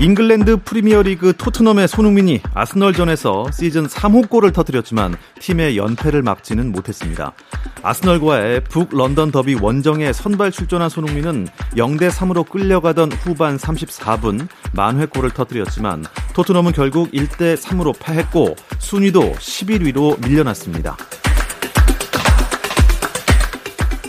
잉글랜드 0.00 0.62
프리미어리그 0.64 1.34
토트넘의 1.36 1.86
손흥민이 1.86 2.40
아스널전에서 2.54 3.50
시즌 3.52 3.86
3호 3.86 4.30
골을 4.30 4.50
터뜨렸지만 4.50 5.14
팀의 5.40 5.76
연패를 5.76 6.22
막지는 6.22 6.72
못했습니다. 6.72 7.34
아스널과의 7.82 8.64
북 8.64 8.96
런던 8.96 9.30
더비 9.30 9.56
원정에 9.56 10.14
선발 10.14 10.52
출전한 10.52 10.88
손흥민은 10.88 11.48
0대 11.76 12.10
3으로 12.10 12.48
끌려가던 12.48 13.12
후반 13.12 13.58
34분 13.58 14.48
만회골을 14.72 15.32
터뜨렸지만 15.32 16.06
토트넘은 16.32 16.72
결국 16.72 17.10
1대 17.10 17.58
3으로 17.58 17.94
패했고 18.00 18.56
순위도 18.78 19.34
11위로 19.34 20.18
밀려났습니다. 20.26 20.96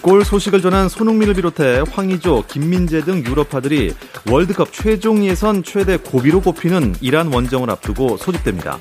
골 0.01 0.25
소식을 0.25 0.61
전한 0.61 0.89
손흥민을 0.89 1.35
비롯해 1.35 1.83
황의조, 1.91 2.45
김민재 2.47 3.01
등 3.01 3.23
유럽파들이 3.23 3.93
월드컵 4.29 4.71
최종 4.71 5.25
예선 5.25 5.63
최대 5.63 5.97
고비로 5.97 6.41
꼽히는 6.41 6.95
이란 7.01 7.33
원정을 7.33 7.69
앞두고 7.69 8.17
소집됩니다. 8.17 8.77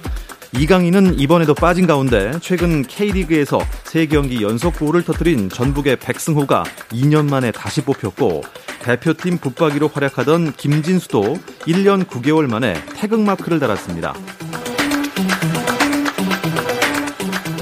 이강인은 0.58 1.18
이번에도 1.18 1.54
빠진 1.54 1.86
가운데 1.86 2.32
최근 2.42 2.82
K리그에서 2.82 3.58
3경기 3.58 4.42
연속 4.42 4.76
골을 4.78 5.04
터뜨린 5.04 5.48
전북의 5.48 5.96
백승호가 5.96 6.64
2년 6.90 7.30
만에 7.30 7.52
다시 7.52 7.82
뽑혔고 7.82 8.42
대표팀 8.82 9.38
붙박이로 9.38 9.88
활약하던 9.88 10.54
김진수도 10.54 11.36
1년 11.60 12.04
9개월 12.04 12.48
만에 12.48 12.74
태극마크를 12.96 13.60
달았습니다. 13.60 14.14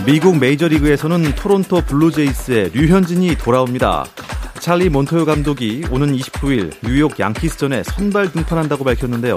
미국 0.06 0.38
메이저리그에서는 0.38 1.34
토론토 1.34 1.82
블루제이스의 1.82 2.70
류현진이 2.72 3.36
돌아옵니다. 3.36 4.06
찰리 4.60 4.88
몬토요 4.88 5.24
감독이 5.24 5.84
오는 5.90 6.14
29일 6.14 6.72
뉴욕 6.82 7.18
양키스전에 7.18 7.82
선발 7.84 8.32
등판한다고 8.32 8.84
밝혔는데요. 8.84 9.36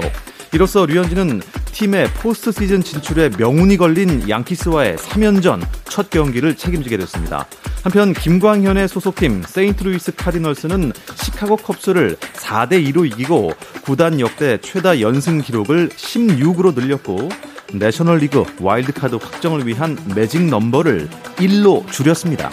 이로써 0.54 0.86
류현진은 0.86 1.42
팀의 1.72 2.10
포스트 2.16 2.52
시즌 2.52 2.84
진출에 2.84 3.30
명운이 3.38 3.78
걸린 3.78 4.28
양키스와의 4.30 4.98
3연전 4.98 5.66
첫 5.86 6.10
경기를 6.10 6.56
책임지게 6.56 6.98
됐습니다. 6.98 7.46
한편 7.84 8.14
김광현의 8.14 8.88
소속팀 8.88 9.44
세인트루이스 9.44 10.16
카디널스는 10.16 10.92
시카고 11.16 11.58
컵스를 11.58 12.18
4대 12.18 12.86
2로 12.92 13.06
이기고 13.06 13.52
구단 13.84 14.20
역대 14.20 14.58
최다 14.60 15.02
연승 15.02 15.42
기록을 15.42 15.90
16으로 15.90 16.76
늘렸고 16.76 17.30
내셔널리그 17.74 18.44
와일드카드 18.60 19.16
확정을 19.16 19.66
위한 19.66 19.98
매직 20.16 20.44
넘버를 20.44 21.08
1로 21.38 21.90
줄였습니다. 21.92 22.52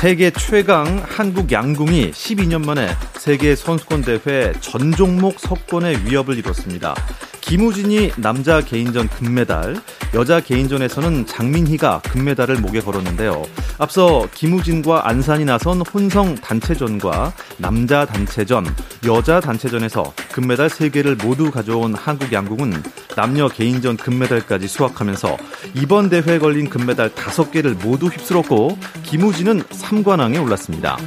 세계 0.00 0.30
최강 0.30 1.04
한국 1.06 1.52
양궁이 1.52 2.12
12년 2.12 2.64
만에 2.64 2.88
세계 3.18 3.54
선수권 3.54 4.00
대회 4.00 4.50
전 4.58 4.92
종목 4.92 5.38
석권의 5.38 6.06
위협을 6.06 6.38
이뤘습니다. 6.38 6.94
김우진이 7.50 8.12
남자 8.18 8.60
개인전 8.60 9.08
금메달, 9.08 9.74
여자 10.14 10.38
개인전에서는 10.38 11.26
장민희가 11.26 12.00
금메달을 12.02 12.60
목에 12.60 12.78
걸었는데요. 12.78 13.42
앞서 13.76 14.28
김우진과 14.32 15.08
안산이 15.08 15.46
나선 15.46 15.80
혼성 15.80 16.36
단체전과 16.36 17.32
남자 17.58 18.06
단체전, 18.06 18.66
여자 19.04 19.40
단체전에서 19.40 20.14
금메달 20.30 20.68
3개를 20.68 21.20
모두 21.26 21.50
가져온 21.50 21.92
한국 21.92 22.32
양궁은 22.32 22.84
남녀 23.16 23.48
개인전 23.48 23.96
금메달까지 23.96 24.68
수확하면서 24.68 25.36
이번 25.74 26.08
대회에 26.08 26.38
걸린 26.38 26.70
금메달 26.70 27.08
5개를 27.10 27.84
모두 27.84 28.06
휩쓸었고 28.06 28.78
김우진은 29.02 29.62
3관왕에 29.62 30.40
올랐습니다. 30.40 30.98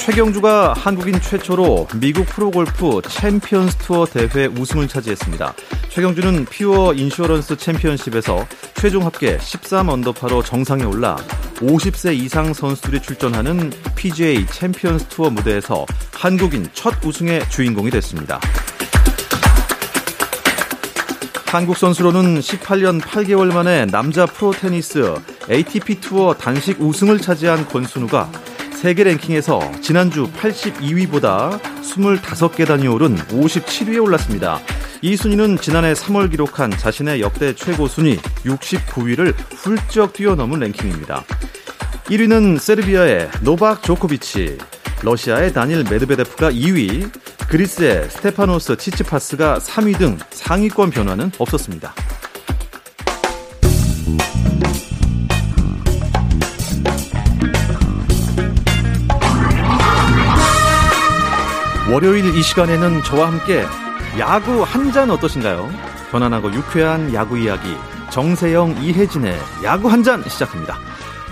최경주가 0.00 0.72
한국인 0.72 1.20
최초로 1.20 1.86
미국 1.96 2.24
프로골프 2.24 3.02
챔피언스 3.06 3.76
투어 3.76 4.06
대회 4.06 4.46
우승을 4.46 4.88
차지했습니다. 4.88 5.52
최경주는 5.90 6.46
퓨어 6.46 6.94
인슈어런스 6.94 7.58
챔피언십에서 7.58 8.46
최종 8.74 9.04
합계 9.04 9.36
13언더파로 9.36 10.42
정상에 10.42 10.84
올라 10.84 11.16
50세 11.56 12.16
이상 12.16 12.54
선수들이 12.54 13.02
출전하는 13.02 13.70
PGA 13.94 14.46
챔피언스 14.46 15.08
투어 15.08 15.28
무대에서 15.28 15.84
한국인 16.14 16.66
첫 16.72 16.94
우승의 17.04 17.48
주인공이 17.50 17.90
됐습니다. 17.90 18.40
한국 21.44 21.76
선수로는 21.76 22.40
18년 22.40 23.02
8개월 23.02 23.52
만에 23.52 23.84
남자 23.84 24.24
프로 24.24 24.52
테니스 24.52 25.14
ATP 25.50 26.00
투어 26.00 26.32
단식 26.32 26.80
우승을 26.80 27.18
차지한 27.18 27.68
권순우가 27.68 28.30
세계 28.80 29.04
랭킹에서 29.04 29.72
지난주 29.82 30.26
82위보다 30.32 31.60
25계단이 31.82 32.90
오른 32.90 33.14
57위에 33.14 34.02
올랐습니다. 34.02 34.58
이 35.02 35.18
순위는 35.18 35.58
지난해 35.58 35.92
3월 35.92 36.30
기록한 36.30 36.70
자신의 36.70 37.20
역대 37.20 37.54
최고 37.54 37.86
순위 37.86 38.16
69위를 38.16 39.34
훌쩍 39.54 40.14
뛰어넘은 40.14 40.60
랭킹입니다. 40.60 41.24
1위는 42.06 42.58
세르비아의 42.58 43.28
노박 43.42 43.82
조코비치, 43.82 44.56
러시아의 45.02 45.52
다닐 45.52 45.84
메드베데프가 45.84 46.50
2위, 46.50 47.10
그리스의 47.50 48.08
스테파노스 48.08 48.78
치치파스가 48.78 49.58
3위 49.58 49.98
등 49.98 50.16
상위권 50.30 50.88
변화는 50.88 51.32
없었습니다. 51.36 51.92
월요일 62.02 62.34
이 62.34 62.42
시간에는 62.42 63.02
저와 63.02 63.30
함께 63.30 63.62
야구 64.18 64.62
한 64.62 64.90
잔 64.90 65.10
어떠신가요? 65.10 65.68
편안하고 66.10 66.50
유쾌한 66.54 67.12
야구 67.12 67.38
이야기 67.38 67.74
정세영 68.10 68.82
이혜진의 68.82 69.36
야구 69.64 69.90
한 69.90 70.02
잔 70.02 70.22
시작합니다. 70.26 70.78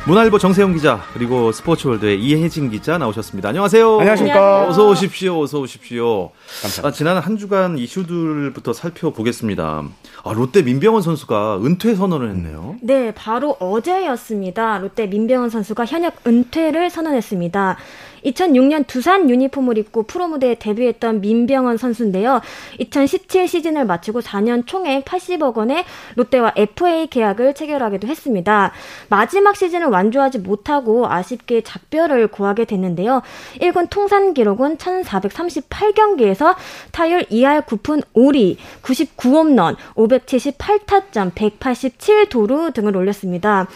문화일보 0.07 0.39
정세영 0.39 0.75
기자 0.75 1.01
그리고 1.15 1.53
스포츠월드의 1.53 2.21
이혜진 2.23 2.71
기자 2.71 2.99
나오셨습니다. 2.99 3.49
안녕하세요. 3.49 3.99
안녕하십니까. 3.99 4.69
어서 4.69 4.89
오십시오. 4.91 5.41
어서 5.43 5.59
오십시오. 5.61 6.31
감사합니다. 6.63 6.89
아, 6.89 6.93
지난 6.93 7.17
한 7.19 7.37
주간 7.39 7.77
이슈들부터 7.79 8.73
살펴보겠습니다. 8.75 9.85
아, 10.25 10.33
롯데 10.33 10.63
민병헌 10.63 11.01
선수가 11.03 11.61
은퇴 11.65 11.95
선언을 11.95 12.31
했네요. 12.31 12.77
네, 12.83 13.13
바로 13.15 13.57
어제였습니다. 13.61 14.79
롯데 14.79 15.07
민병헌 15.07 15.51
선수가 15.51 15.85
현역 15.87 16.15
은퇴를 16.27 16.89
선언했습니다. 16.91 17.77
2006년 18.25 18.87
두산 18.87 19.29
유니폼을 19.31 19.79
입고 19.79 20.05
프로 20.05 20.29
무대에 20.29 20.55
데뷔했던 20.57 21.21
민병헌 21.21 21.77
선수인데요. 21.77 22.41
2017 22.79 23.49
시즌을 23.49 23.85
마치고 23.85 24.21
4년 24.21 24.67
총액 24.67 25.05
80억 25.05 25.57
원의 25.57 25.85
롯데와 26.17 26.53
FA 26.57 27.07
계약을 27.09 27.55
체결하기도 27.55 28.07
했습니다. 28.07 28.73
마지막 29.09 29.57
시즌을 29.57 29.89
완주하지 29.89 30.39
못하고 30.39 31.09
아쉽게 31.09 31.63
작별을 31.63 32.29
고하게 32.29 32.65
됐는데요. 32.65 33.23
1군 33.61 33.89
통산 33.91 34.35
기록은 34.35 34.77
1438경기에서 34.77 36.55
타율 36.93 37.23
2할 37.25 37.65
9푼 37.67 38.03
5리, 38.15 38.57
99홈런, 38.83 39.77
578타점, 39.95 41.33
187도루 41.33 42.73
등을 42.75 42.97
올렸습니다. 42.97 43.67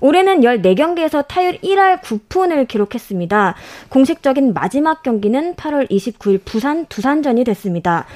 올해는 0.00 0.40
14경기에서 0.40 1.26
타율 1.28 1.58
1할 1.58 2.00
9푼을 2.00 2.66
기록했습니다. 2.66 3.54
공식적인 3.88 4.54
마지막 4.54 5.02
경기는 5.02 5.54
8월 5.54 5.90
29일 5.90 6.40
부산 6.44 6.86
두산전이 6.86 7.44
됐습니다. 7.44 8.06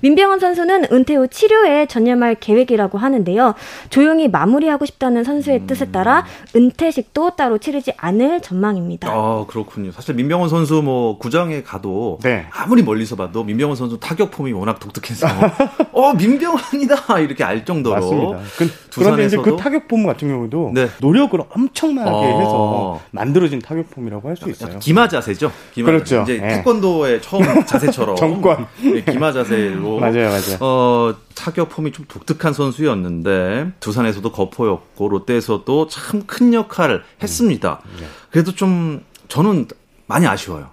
민병헌 0.00 0.38
선수는 0.40 0.86
은퇴 0.92 1.14
후 1.14 1.28
치료에 1.28 1.86
전념할 1.86 2.36
계획이라고 2.36 2.98
하는데요. 2.98 3.54
조용히 3.90 4.28
마무리하고 4.28 4.84
싶다는 4.84 5.24
선수의 5.24 5.60
음. 5.60 5.66
뜻에 5.66 5.90
따라 5.90 6.24
은퇴식도 6.54 7.30
따로 7.30 7.58
치르지 7.58 7.92
않을 7.96 8.40
전망입니다. 8.40 9.08
아 9.10 9.44
그렇군요. 9.48 9.92
사실 9.92 10.14
민병헌 10.14 10.48
선수 10.48 10.82
뭐 10.82 11.18
구장에 11.18 11.62
가도 11.62 12.18
네. 12.22 12.46
아무리 12.52 12.82
멀리서 12.82 13.16
봐도 13.16 13.44
민병헌 13.44 13.76
선수 13.76 13.98
타격 13.98 14.30
폼이 14.30 14.52
워낙 14.52 14.78
독특해서 14.78 15.26
어 15.92 16.12
민병헌이다 16.14 17.20
이렇게 17.20 17.44
알 17.44 17.64
정도로 17.64 17.94
맞습니다. 17.94 18.38
그, 18.58 18.70
그런데 18.94 19.26
이제 19.26 19.36
그 19.36 19.56
타격 19.56 19.88
폼 19.88 20.04
같은 20.04 20.28
경우도 20.28 20.72
네. 20.74 20.88
노력 21.00 21.31
을 21.34 21.40
엄청나게 21.50 22.10
어. 22.10 22.40
해서 22.40 23.00
만들어진 23.10 23.58
타격 23.60 23.88
폼이라고 23.90 24.28
할 24.28 24.36
수 24.36 24.50
있어요. 24.50 24.78
기마 24.80 25.08
자세죠. 25.08 25.50
기마 25.72 25.86
그렇죠. 25.86 26.22
이제 26.22 26.38
네. 26.38 26.48
태권도의 26.56 27.22
처음 27.22 27.42
자세처럼 27.64 28.16
정권 28.16 28.66
네, 28.82 29.02
기마 29.04 29.32
자세로 29.32 29.98
맞아요, 30.00 30.28
맞아요. 30.28 30.56
어 30.60 31.14
타격 31.34 31.70
폼이 31.70 31.92
좀 31.92 32.04
독특한 32.08 32.52
선수였는데 32.52 33.72
두산에서도 33.80 34.30
거포였고 34.30 35.08
롯데에서도 35.08 35.86
참 35.88 36.22
큰 36.26 36.52
역할을 36.54 37.02
했습니다. 37.22 37.80
음, 37.84 37.96
네. 38.00 38.06
그래도 38.30 38.54
좀 38.54 39.02
저는 39.28 39.66
많이 40.06 40.26
아쉬워요. 40.26 40.70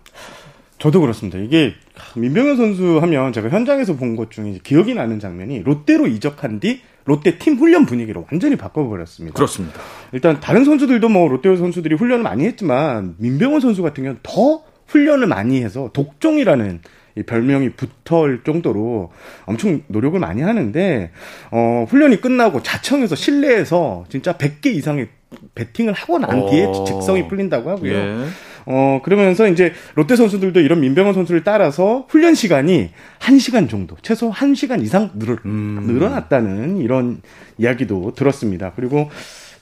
저도 0.79 1.01
그렇습니다. 1.01 1.37
이게 1.39 1.73
민병현 2.15 2.55
선수 2.57 2.99
하면 3.01 3.33
제가 3.33 3.49
현장에서 3.49 3.95
본 3.95 4.15
것 4.15 4.31
중에 4.31 4.59
기억이 4.63 4.93
나는 4.93 5.19
장면이 5.19 5.63
롯데로 5.63 6.07
이적한 6.07 6.59
뒤 6.59 6.81
롯데 7.05 7.37
팀 7.37 7.55
훈련 7.55 7.85
분위기를 7.85 8.23
완전히 8.29 8.55
바꿔버렸습니다. 8.55 9.35
그렇습니다. 9.35 9.79
일단 10.11 10.39
다른 10.39 10.63
선수들도 10.63 11.09
뭐 11.09 11.27
롯데 11.27 11.55
선수들이 11.55 11.95
훈련을 11.95 12.23
많이 12.23 12.45
했지만 12.45 13.15
민병헌 13.17 13.61
선수 13.61 13.81
같은 13.81 14.03
경우는 14.03 14.19
더 14.23 14.63
훈련을 14.87 15.27
많이 15.27 15.63
해서 15.63 15.89
독종이라는 15.93 16.81
이 17.17 17.23
별명이 17.23 17.71
붙을 17.71 18.43
정도로 18.45 19.11
엄청 19.45 19.81
노력을 19.87 20.19
많이 20.19 20.41
하는데 20.41 21.11
어 21.51 21.85
훈련이 21.89 22.21
끝나고 22.21 22.61
자청에서 22.61 23.15
실내에서 23.15 24.05
진짜 24.09 24.33
100개 24.33 24.67
이상의 24.67 25.09
배팅을 25.55 25.93
하고 25.93 26.19
난 26.19 26.45
뒤에 26.49 26.65
어... 26.65 26.83
직성이 26.85 27.27
풀린다고 27.27 27.69
하고요. 27.69 27.93
예. 27.93 28.25
어 28.65 29.01
그러면서 29.03 29.47
이제 29.47 29.73
롯데 29.95 30.15
선수들도 30.15 30.59
이런 30.59 30.79
민병헌 30.81 31.13
선수를 31.13 31.43
따라서 31.43 32.05
훈련 32.09 32.35
시간이 32.35 32.89
1시간 33.19 33.69
정도, 33.69 33.95
최소 34.01 34.31
1시간 34.31 34.81
이상 34.81 35.11
늘어, 35.15 35.37
음... 35.45 35.83
늘어났다는 35.87 36.77
이런 36.77 37.21
이야기도 37.57 38.13
들었습니다. 38.15 38.73
그리고 38.75 39.09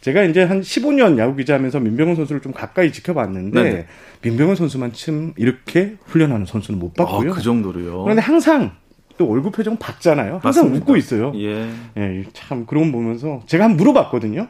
제가 0.02 0.24
이제 0.24 0.44
한 0.44 0.62
15년 0.62 1.18
야구 1.18 1.36
기자하면서 1.36 1.80
민병헌 1.80 2.16
선수를 2.16 2.42
좀 2.42 2.54
가까이 2.54 2.92
지켜봤는데 2.92 3.64
네네. 3.64 3.86
민병헌 4.22 4.56
선수만 4.56 4.94
참 4.94 5.34
이렇게 5.38 5.96
훈련하는 6.06 6.46
선수는 6.46 6.80
못 6.80 6.94
봤고요. 6.94 7.32
아, 7.32 7.34
그 7.34 7.42
정도로요. 7.42 8.04
그런데 8.04 8.22
항상 8.22 8.72
또 9.18 9.30
얼굴 9.30 9.52
표정 9.52 9.78
밝잖아요. 9.78 10.40
항상 10.44 10.66
맞습니다. 10.66 10.84
웃고 10.84 10.96
있어요. 10.96 11.34
예. 11.36 11.68
예, 11.98 12.24
참 12.34 12.66
그런 12.66 12.92
거 12.92 13.00
보면서 13.00 13.42
제가 13.48 13.66
한번 13.66 13.78
물어봤거든요. 13.78 14.48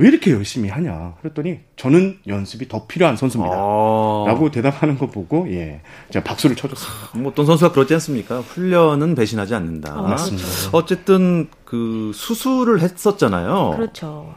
왜 0.00 0.08
이렇게 0.08 0.30
열심히 0.30 0.70
하냐? 0.70 1.16
그랬더니 1.20 1.58
저는 1.76 2.20
연습이 2.26 2.68
더 2.68 2.86
필요한 2.86 3.16
선수입니다. 3.16 3.54
아. 3.54 4.24
라고 4.26 4.50
대답하는 4.50 4.96
거 4.96 5.06
보고 5.08 5.46
예. 5.52 5.82
제가 6.10 6.24
박수를 6.24 6.56
쳐줬습니다. 6.56 7.18
뭐 7.18 7.30
어떤 7.32 7.44
선수가 7.44 7.72
그렇지 7.72 7.92
않습니까? 7.94 8.40
훈련은 8.40 9.14
배신하지 9.14 9.54
않는다. 9.54 9.92
아, 9.92 10.00
맞습니다. 10.00 10.48
어쨌든 10.72 11.48
그 11.66 12.12
수술을 12.14 12.80
했었잖아요. 12.80 13.74
그렇죠. 13.76 14.34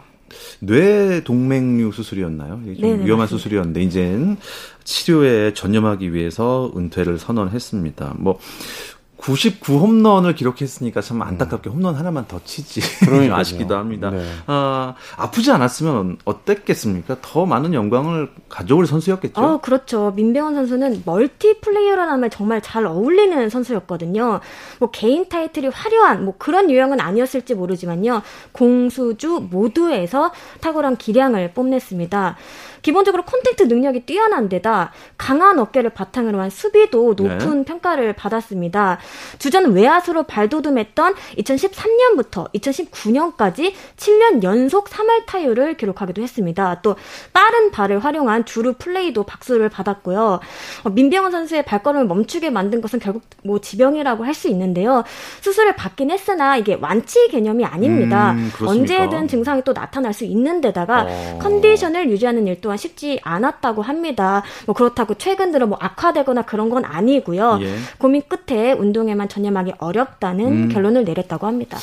뇌 0.59 1.23
동맥류 1.23 1.93
수술이었나요? 1.93 2.59
좀 2.65 2.65
네네, 2.65 3.05
위험한 3.05 3.19
맞습니다. 3.19 3.27
수술이었는데 3.27 3.81
이젠 3.83 4.37
치료에 4.83 5.53
전념하기 5.53 6.13
위해서 6.13 6.73
은퇴를 6.75 7.19
선언했습니다. 7.19 8.15
뭐 8.17 8.37
99 9.23 9.77
홈런을 9.79 10.35
기록했으니까 10.35 10.99
참 10.99 11.21
안타깝게 11.21 11.69
음. 11.69 11.75
홈런 11.75 11.95
하나만 11.95 12.25
더 12.27 12.41
치지 12.43 12.81
아쉽기도 13.31 13.75
합니다. 13.75 14.09
네. 14.09 14.21
아, 14.47 14.95
아프지 15.15 15.49
않았으면 15.49 16.17
어땠겠습니까? 16.25 17.17
더 17.21 17.45
많은 17.45 17.73
영광을 17.73 18.29
가져올 18.49 18.85
선수였겠죠. 18.85 19.41
어, 19.41 19.61
그렇죠. 19.61 20.11
민병헌 20.15 20.55
선수는 20.55 21.03
멀티 21.05 21.61
플레이어라는 21.61 22.19
말 22.19 22.29
정말 22.29 22.61
잘 22.61 22.85
어울리는 22.85 23.49
선수였거든요. 23.49 24.41
뭐 24.79 24.91
개인 24.91 25.29
타이틀이 25.29 25.67
화려한 25.67 26.25
뭐 26.25 26.35
그런 26.37 26.69
유형은 26.69 26.99
아니었을지 26.99 27.55
모르지만요. 27.55 28.21
공수주 28.51 29.47
모두에서 29.49 30.33
탁월한 30.59 30.97
기량을 30.97 31.53
뽐냈습니다. 31.53 32.35
기본적으로 32.83 33.23
콘택트 33.23 33.63
능력이 33.63 34.01
뛰어난 34.01 34.49
데다 34.49 34.91
강한 35.17 35.57
어깨를 35.57 35.91
바탕으로 35.91 36.39
한 36.39 36.49
수비도 36.49 37.15
높은 37.15 37.59
네. 37.59 37.65
평가를 37.65 38.13
받았습니다. 38.13 38.99
주전 39.39 39.73
외야수로 39.73 40.23
발돋움했던 40.23 41.15
2013년부터 41.37 42.51
2019년까지 42.53 43.73
7년 43.97 44.43
연속 44.43 44.89
3할 44.89 45.25
타율을 45.25 45.77
기록하기도 45.77 46.21
했습니다. 46.21 46.81
또 46.81 46.95
빠른 47.31 47.71
발을 47.71 47.99
활용한 47.99 48.45
주루 48.45 48.73
플레이도 48.73 49.23
박수를 49.23 49.69
받았고요. 49.69 50.39
어, 50.83 50.89
민병헌 50.89 51.31
선수의 51.31 51.63
발걸음을 51.63 52.05
멈추게 52.07 52.49
만든 52.49 52.81
것은 52.81 52.99
결국 52.99 53.23
뭐 53.43 53.59
지병이라고 53.59 54.25
할 54.25 54.33
수 54.33 54.47
있는데요. 54.49 55.03
수술을 55.41 55.75
받긴 55.75 56.11
했으나 56.11 56.57
이게 56.57 56.77
완치 56.79 57.27
개념이 57.29 57.65
아닙니다. 57.65 58.31
음, 58.31 58.51
언제든 58.65 59.27
증상이 59.27 59.61
또 59.63 59.73
나타날 59.73 60.13
수 60.13 60.25
있는 60.25 60.61
데다가 60.61 61.05
어... 61.07 61.39
컨디션을 61.41 62.09
유지하는 62.09 62.47
일 62.47 62.59
또한 62.61 62.77
쉽지 62.77 63.19
않았다고 63.23 63.81
합니다. 63.81 64.43
뭐 64.65 64.75
그렇다고 64.75 65.13
최근 65.15 65.51
들어 65.51 65.67
뭐 65.67 65.77
악화되거나 65.79 66.43
그런 66.43 66.69
건 66.69 66.83
아니고요. 66.85 67.59
예. 67.61 67.75
고민 67.97 68.23
끝에 68.27 68.73
운동 68.73 69.02
에만 69.09 69.29
전념하기 69.29 69.73
어렵다는 69.79 70.45
음. 70.45 70.69
결론을 70.69 71.03
내렸다고 71.03 71.47
합니다. 71.47 71.77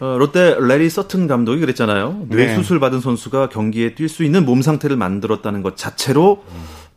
어, 0.00 0.16
롯데 0.18 0.56
레리 0.60 0.90
서튼 0.90 1.26
감독이 1.26 1.60
그랬잖아요. 1.60 2.26
뇌 2.28 2.46
네. 2.46 2.54
수술 2.54 2.80
받은 2.80 3.00
선수가 3.00 3.50
경기에 3.50 3.94
뛸 3.94 4.08
수 4.08 4.24
있는 4.24 4.44
몸 4.44 4.62
상태를 4.62 4.96
만들었다는 4.96 5.62
것 5.62 5.76
자체로 5.76 6.44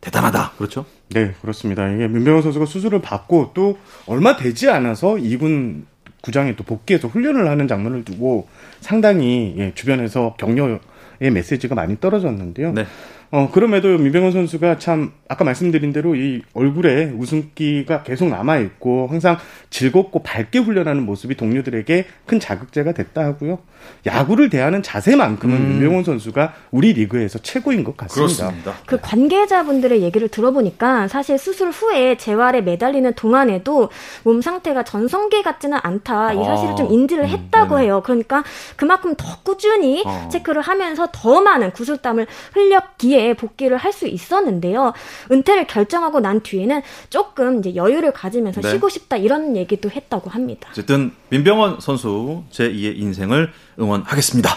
대단하다. 0.01 0.54
그렇죠? 0.57 0.86
네, 1.10 1.33
그렇습니다. 1.42 1.88
이게 1.89 2.07
민병헌 2.07 2.42
선수가 2.42 2.66
수술을 2.66 3.01
받고 3.01 3.51
또 3.54 3.77
얼마 4.07 4.36
되지 4.36 4.69
않아서 4.69 5.16
2군 5.16 5.83
구장에 6.22 6.56
또 6.56 6.63
복귀해서 6.63 7.07
훈련을 7.07 7.48
하는 7.48 7.68
장면을 7.68 8.04
두고 8.04 8.48
상당히 8.81 9.54
예, 9.57 9.72
주변에서 9.75 10.36
격려 10.38 10.80
의 11.22 11.31
메시지가 11.31 11.75
많이 11.75 11.98
떨어졌는데요. 12.00 12.74
네. 12.74 12.86
어, 13.31 13.50
그럼에도 13.51 13.98
민병헌 13.98 14.31
선수가 14.31 14.80
참 14.80 15.12
아까 15.27 15.44
말씀드린 15.44 15.92
대로 15.92 16.16
이 16.16 16.42
얼굴에 16.54 17.12
웃음기가 17.18 18.04
계속 18.04 18.30
남아 18.30 18.57
있고 18.60 19.07
항상 19.10 19.38
즐겁고 19.69 20.24
밝게 20.24 20.60
훈련하는 20.60 21.04
모습이 21.06 21.36
동료들에게 21.36 22.06
큰 22.25 22.39
자극제가 22.39 22.94
됐다 22.94 23.24
하고요. 23.24 23.60
야구를 24.06 24.50
대하는 24.50 24.81
자세만큼은 24.81 25.56
음. 25.56 25.69
민병헌 25.80 26.04
선수가 26.04 26.54
우리 26.72 26.94
리그에서 26.94 27.39
최고인 27.39 27.83
것 27.83 27.98
같습니다. 27.98 28.45
그렇습니다. 28.45 28.74
그 28.86 29.00
관계자분들의 29.01 30.01
얘기를 30.01 30.27
들어보니까 30.27 31.07
사실 31.07 31.38
수술 31.38 31.69
후에 31.69 32.18
재활에 32.18 32.62
매달리는 32.62 33.13
동안에도 33.13 33.89
몸 34.24 34.42
상태가 34.42 34.83
전성기 34.83 35.44
같지는 35.44 35.77
않다. 35.81 36.33
이 36.33 36.44
사실을 36.44 36.75
좀 36.75 36.88
아, 36.88 36.89
인지를 36.89 37.24
음, 37.25 37.30
했다고 37.30 37.75
음, 37.75 37.80
해요. 37.81 38.01
그러니까 38.04 38.44
그만큼 38.75 39.15
더 39.17 39.25
꾸준히 39.44 40.03
어. 40.05 40.29
체크를 40.32 40.62
하면서 40.62 41.08
더 41.12 41.41
많은 41.41 41.72
구슬땀을 41.72 42.27
흘렸기에 42.53 43.14
복귀를 43.38 43.77
할 43.77 43.95
수 43.95 44.07
있었는데요. 44.07 44.91
은퇴를 45.31 45.67
결정하고 45.67 46.19
난 46.19 46.41
뒤에는 46.41 46.81
조금 47.10 47.60
이제 47.60 47.75
여유를 47.75 48.12
가지면서 48.12 48.60
네. 48.60 48.72
쉬고 48.72 48.89
싶다 48.89 49.15
이런 49.15 49.55
얘기도 49.55 49.89
했다고 49.89 50.29
합니다. 50.29 50.67
어쨌든 50.72 51.13
민병헌 51.29 51.79
선수 51.79 52.43
제2의 52.51 52.98
인생을 53.00 53.51
응원하겠습니다. 53.79 54.50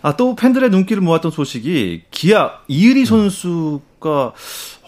아, 0.00 0.16
또 0.16 0.34
팬들의 0.34 0.70
눈길을 0.70 1.02
모았던 1.02 1.30
소식이 1.30 2.04
기아 2.10 2.52
이의리 2.68 3.04
선수 3.04 3.80
가 4.00 4.32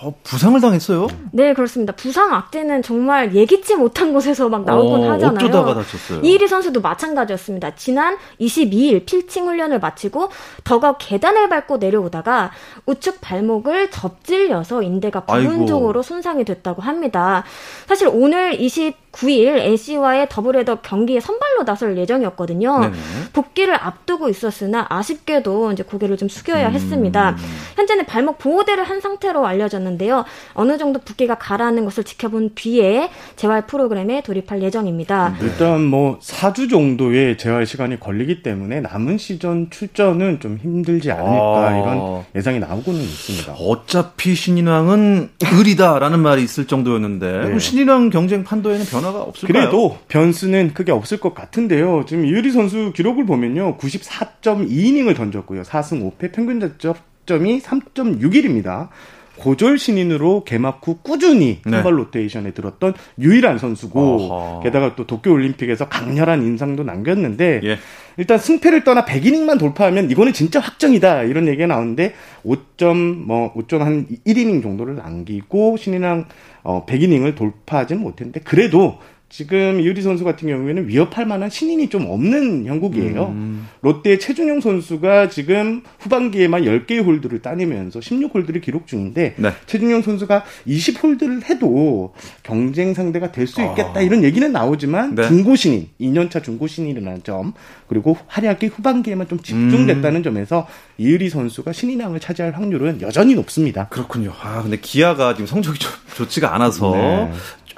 어, 0.03 0.15
부상을 0.23 0.59
당했어요? 0.61 1.09
네, 1.33 1.53
그렇습니다. 1.53 1.93
부상 1.93 2.33
악재는 2.33 2.83
정말 2.83 3.35
예기치 3.35 3.77
못한 3.77 4.15
곳에서 4.15 4.49
막 4.49 4.65
나오곤 4.65 5.03
어, 5.03 5.13
하잖아요. 5.13 5.47
어쩌다가 5.47 5.75
다쳤어요? 5.75 6.21
이일이 6.23 6.49
선수도 6.49 6.81
마찬가지였습니다. 6.81 7.75
지난 7.75 8.17
22일 8.41 9.05
필칭 9.05 9.47
훈련을 9.47 9.79
마치고 9.79 10.31
더가 10.65 10.97
계단을 10.97 11.51
밟고 11.51 11.77
내려오다가 11.77 12.51
우측 12.87 13.21
발목을 13.21 13.91
접질려서 13.91 14.83
인대가 14.83 15.21
부분적으로 15.25 16.03
손상이 16.03 16.45
됐다고 16.45 16.81
합니다. 16.81 17.45
사실 17.87 18.09
오늘 18.11 18.59
20 18.59 19.11
9일 19.11 19.59
NC와의 19.59 20.29
더블헤더 20.31 20.83
경기에 20.83 21.19
선발로 21.19 21.65
나설 21.65 21.99
예정이었거든요. 21.99 22.79
네네. 22.79 22.95
복귀를 23.33 23.75
앞두고 23.75 24.29
있었으나 24.29 24.87
아쉽게도 24.89 25.73
이제 25.73 25.83
고개를 25.83 26.17
좀 26.17 26.29
숙여야 26.29 26.69
음... 26.69 26.73
했습니다. 26.73 27.37
현재는 27.75 28.07
발목 28.07 28.39
보호대를 28.39 28.85
한취 28.85 29.00
한 29.01 29.11
상태로 29.11 29.47
알려졌는데요. 29.47 30.25
어느 30.55 30.79
정도 30.79 31.01
붓기가 31.01 31.37
가라앉는 31.37 31.85
것을 31.85 32.05
지켜본 32.05 32.55
뒤에 32.55 33.11
재활 33.37 33.67
프로그램에 33.67 34.23
돌입할 34.23 34.63
예정입니다. 34.63 35.37
일단 35.41 35.85
뭐 35.85 36.19
4주 36.21 36.71
정도의 36.71 37.39
재활 37.39 37.67
시간이 37.67 37.99
걸리기 37.99 38.43
때문에 38.43 38.81
남은 38.81 39.19
시즌 39.19 39.71
출전은 39.71 40.41
좀 40.41 40.59
힘들지 40.63 41.11
않을까 41.11 41.69
아. 41.69 41.79
이런 41.79 42.25
예상이 42.35 42.61
나오고는 42.61 43.01
있습니다. 43.01 43.55
어차피 43.55 44.35
신인왕은 44.35 45.31
을이다라는 45.43 46.21
말이 46.21 46.43
있을 46.45 46.67
정도였는데 46.67 47.49
네. 47.49 47.59
신인왕 47.59 48.11
경쟁 48.11 48.45
판도에는 48.45 48.85
변화가 48.85 49.23
없을까요? 49.23 49.53
그래도 49.53 49.99
변수는 50.09 50.75
크게 50.75 50.93
없을 50.93 51.19
것 51.19 51.35
같은데요. 51.35 52.05
지금 52.07 52.27
이유리 52.27 52.53
선수 52.53 52.93
기록을 52.95 53.27
보면요. 53.27 53.79
94.2이닝을 53.79 55.17
던졌고요. 55.17 55.63
4승 55.63 56.19
5패 56.19 56.33
평균 56.33 56.61
자 56.79 56.95
점이 57.31 57.61
3.61입니다. 57.61 58.89
고졸 59.37 59.79
신인으로 59.79 60.45
개막 60.45 60.81
후 60.85 60.99
꾸준히 61.03 61.61
네. 61.65 61.71
선발 61.71 61.99
로테이션에 61.99 62.51
들었던 62.53 62.93
유일한 63.19 63.57
선수고 63.57 64.01
어허. 64.01 64.61
게다가 64.61 64.95
또 64.97 65.07
도쿄 65.07 65.33
올림픽에서 65.33 65.89
강렬한 65.89 66.43
인상도 66.43 66.83
남겼는데 66.83 67.61
예. 67.65 67.79
일단 68.19 68.39
승패를 68.39 68.85
떠나 68.85 69.07
100이닝만 69.07 69.59
돌파하면 69.59 70.11
이거는 70.11 70.35
진짜 70.35 70.61
확정이다 70.61 71.23
이런 71.23 71.49
얘기가 71.49 71.67
나오는데 71.67 72.13
5점 72.45 72.97
뭐 72.97 73.55
5점 73.55 73.79
한 73.79 74.07
1이닝 74.27 74.63
정도를 74.63 74.97
남기고 74.97 75.79
신인왕 75.79 76.27
어 76.63 76.85
100이닝을 76.85 77.35
돌파하지는 77.35 78.03
못했는데 78.03 78.41
그래도 78.41 78.99
지금 79.31 79.81
이유리 79.81 80.03
선수 80.03 80.25
같은 80.25 80.49
경우에는 80.49 80.89
위협할 80.89 81.25
만한 81.25 81.49
신인이 81.51 81.89
좀 81.89 82.07
없는 82.11 82.67
형국이에요. 82.67 83.27
음. 83.29 83.69
롯데의 83.81 84.19
최준용 84.19 84.61
선수가 84.61 85.29
지금 85.29 85.83
후반기에만 86.01 86.65
10개의 86.65 87.05
홀드를 87.07 87.41
따내면서 87.41 88.01
16홀드를 88.01 88.61
기록 88.61 88.89
중인데 88.89 89.35
네. 89.37 89.53
최준용 89.67 90.03
선수가 90.03 90.45
20홀드를 90.67 91.45
해도 91.49 92.13
경쟁 92.43 92.93
상대가 92.93 93.31
될 93.33 93.47
수 93.47 93.61
있겠다 93.63 93.95
아. 93.97 94.01
이런 94.01 94.23
얘기는 94.23 94.51
나오지만 94.53 95.15
네. 95.15 95.27
중고 95.27 95.57
신인, 95.57 95.89
2년차 96.01 96.43
중고 96.43 96.67
신인이라는 96.67 97.23
점 97.25 97.53
그리고 97.89 98.17
활약이 98.29 98.67
후반기에만 98.67 99.27
좀 99.29 99.41
집중됐다는 99.41 100.21
음. 100.21 100.23
점에서 100.23 100.67
이유리 100.99 101.31
선수가 101.31 101.73
신인왕을 101.73 102.21
차지할 102.21 102.53
확률은 102.53 103.01
여전히 103.01 103.35
높습니다. 103.35 103.89
그렇군요. 103.89 104.33
아 104.41 104.63
근데 104.63 104.77
기아가 104.77 105.35
지금 105.35 105.47
성적이 105.47 105.79
좀 105.79 105.91
좋지가 106.17 106.55
않아서 106.55 106.93
네. 106.93 107.33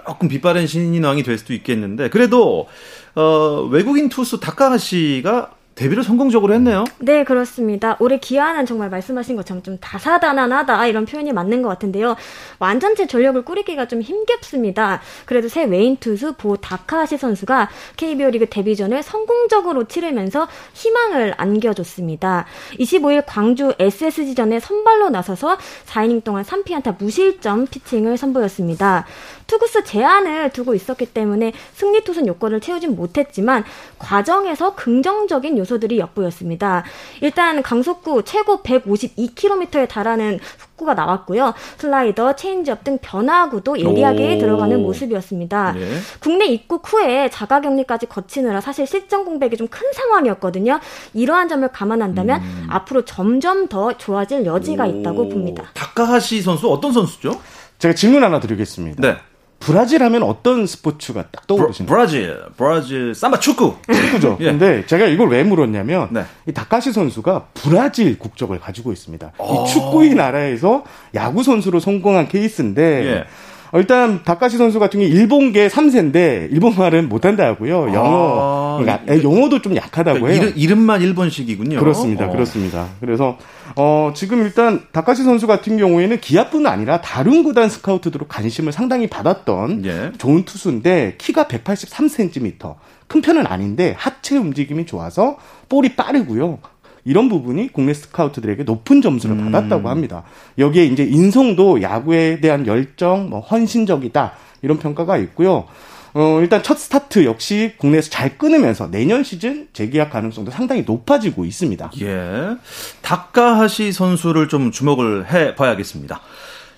조금 0.06 0.28
빛바랜 0.28 0.66
신인왕이 0.66 1.22
될 1.22 1.38
수도 1.38 1.52
있겠는데 1.54 2.10
그래도 2.10 2.68
어, 3.14 3.68
외국인 3.70 4.08
투수 4.08 4.40
다카하시가 4.40 5.50
데뷔를 5.74 6.02
성공적으로 6.02 6.52
했네요. 6.54 6.84
네, 6.98 7.24
그렇습니다. 7.24 7.96
올해 7.98 8.18
기아는 8.18 8.66
정말 8.66 8.90
말씀하신 8.90 9.36
것처럼 9.36 9.62
좀 9.62 9.78
다사다난하다 9.80 10.86
이런 10.86 11.06
표현이 11.06 11.32
맞는 11.32 11.62
것 11.62 11.68
같은데요. 11.70 12.16
완전체 12.58 13.06
전력을 13.06 13.42
꾸리기가 13.42 13.88
좀 13.88 14.02
힘겹습니다. 14.02 15.00
그래도 15.24 15.48
새 15.48 15.64
외인 15.64 15.96
투수 15.96 16.34
보 16.34 16.56
다카시 16.56 17.16
선수가 17.16 17.70
KBO 17.96 18.30
리그 18.30 18.46
데뷔전을 18.48 19.02
성공적으로 19.02 19.84
치르면서 19.84 20.46
희망을 20.74 21.34
안겨줬습니다. 21.38 22.44
25일 22.78 23.24
광주 23.26 23.72
SSG전에 23.78 24.60
선발로 24.60 25.08
나서서 25.08 25.56
4이닝 25.86 26.22
동안 26.22 26.44
3피안타 26.44 26.98
무실점 26.98 27.66
피칭을 27.66 28.18
선보였습니다. 28.18 29.06
투구수 29.52 29.84
제한을 29.84 30.48
두고 30.50 30.74
있었기 30.74 31.04
때문에 31.12 31.52
승리 31.74 32.02
투수 32.04 32.26
요건을 32.26 32.60
채우진 32.60 32.96
못했지만 32.96 33.64
과정에서 33.98 34.74
긍정적인 34.74 35.58
요소들이 35.58 35.98
엿보였습니다. 35.98 36.84
일단 37.20 37.62
강속구 37.62 38.22
최고 38.24 38.62
152km에 38.62 39.86
달하는 39.88 40.38
속구가 40.56 40.94
나왔고요. 40.94 41.52
슬라이더, 41.76 42.34
체인지업 42.36 42.82
등 42.82 42.96
변화구도 43.02 43.78
예리하게 43.78 44.36
오. 44.36 44.38
들어가는 44.38 44.80
모습이었습니다. 44.82 45.74
예. 45.76 45.88
국내 46.20 46.46
입국 46.46 46.90
후에 46.90 47.28
자가격리까지 47.28 48.06
거치느라 48.06 48.62
사실 48.62 48.86
실전 48.86 49.26
공백이 49.26 49.56
좀 49.58 49.68
큰 49.72 49.90
상황이었거든요. 49.94 50.80
이러한 51.14 51.48
점을 51.48 51.66
감안한다면 51.68 52.40
음. 52.42 52.66
앞으로 52.70 53.04
점점 53.04 53.68
더 53.68 53.96
좋아질 53.96 54.44
여지가 54.44 54.84
오. 54.84 54.86
있다고 54.86 55.28
봅니다. 55.28 55.64
다카하시 55.74 56.40
선수 56.42 56.70
어떤 56.70 56.92
선수죠? 56.92 57.40
제가 57.78 57.94
질문 57.94 58.22
하나 58.24 58.38
드리겠습니다. 58.40 59.00
네. 59.00 59.16
브라질 59.64 60.02
하면 60.02 60.24
어떤 60.24 60.66
스포츠가 60.66 61.26
딱 61.30 61.46
떠오르시나요? 61.46 61.88
브라질, 61.88 62.40
브라질 62.56 63.14
삼바 63.14 63.38
축구. 63.38 63.76
축구죠. 63.86 64.36
예. 64.42 64.46
근데 64.46 64.84
제가 64.86 65.06
이걸 65.06 65.28
왜 65.28 65.44
물었냐면 65.44 66.08
네. 66.10 66.24
이 66.46 66.52
다카시 66.52 66.92
선수가 66.92 67.46
브라질 67.54 68.18
국적을 68.18 68.58
가지고 68.58 68.92
있습니다. 68.92 69.26
이 69.26 69.30
아. 69.38 69.64
축구의 69.64 70.14
나라에서 70.14 70.84
야구 71.14 71.42
선수로 71.42 71.78
성공한 71.78 72.28
케이스인데 72.28 72.82
예. 73.06 73.24
어, 73.72 73.78
일단 73.78 74.22
다카시 74.22 74.58
선수 74.58 74.78
같은 74.78 75.00
경우 75.00 75.10
일본계 75.10 75.68
3세인데 75.68 76.52
일본말은 76.52 77.08
못한다고요. 77.08 77.94
영어 77.94 78.78
아, 78.78 78.78
그러니까 78.78 79.22
영어도 79.22 79.62
좀 79.62 79.74
약하다고 79.74 80.20
그러니까 80.20 80.44
해요. 80.44 80.52
이름, 80.56 80.80
만 80.80 81.00
일본식이군요. 81.00 81.78
그렇습니다. 81.78 82.26
어. 82.26 82.30
그렇습니다. 82.30 82.88
그래서 83.00 83.38
어, 83.74 84.12
지금 84.14 84.42
일단 84.42 84.82
다카하시 84.92 85.22
선수 85.22 85.46
같은 85.46 85.78
경우에는 85.78 86.20
기아뿐 86.20 86.66
아니라 86.66 87.00
다른 87.00 87.42
구단 87.44 87.70
스카우트들로 87.70 88.26
관심을 88.28 88.72
상당히 88.72 89.06
받았던 89.06 89.86
예. 89.86 90.12
좋은 90.18 90.44
투수인데 90.44 91.14
키가 91.16 91.44
183cm 91.44 92.74
큰 93.06 93.22
편은 93.22 93.46
아닌데 93.46 93.94
하체 93.96 94.36
움직임이 94.36 94.84
좋아서 94.84 95.38
볼이 95.70 95.96
빠르고요. 95.96 96.58
이런 97.04 97.28
부분이 97.28 97.72
국내 97.72 97.94
스카우트들에게 97.94 98.62
높은 98.64 99.02
점수를 99.02 99.36
음. 99.36 99.50
받았다고 99.50 99.88
합니다. 99.88 100.22
여기에 100.58 100.84
이제 100.86 101.04
인성도 101.04 101.82
야구에 101.82 102.40
대한 102.40 102.66
열정, 102.66 103.28
뭐 103.28 103.40
헌신적이다 103.40 104.32
이런 104.62 104.78
평가가 104.78 105.16
있고요. 105.18 105.66
어, 106.14 106.40
일단 106.40 106.62
첫 106.62 106.78
스타트 106.78 107.24
역시 107.24 107.72
국내에서 107.78 108.10
잘 108.10 108.36
끊으면서 108.36 108.90
내년 108.90 109.24
시즌 109.24 109.68
재계약 109.72 110.10
가능성도 110.10 110.50
상당히 110.50 110.82
높아지고 110.82 111.44
있습니다. 111.46 111.90
예. 112.02 112.56
다카하시 113.00 113.92
선수를 113.92 114.48
좀 114.48 114.70
주목을 114.70 115.32
해 115.32 115.54
봐야겠습니다. 115.54 116.20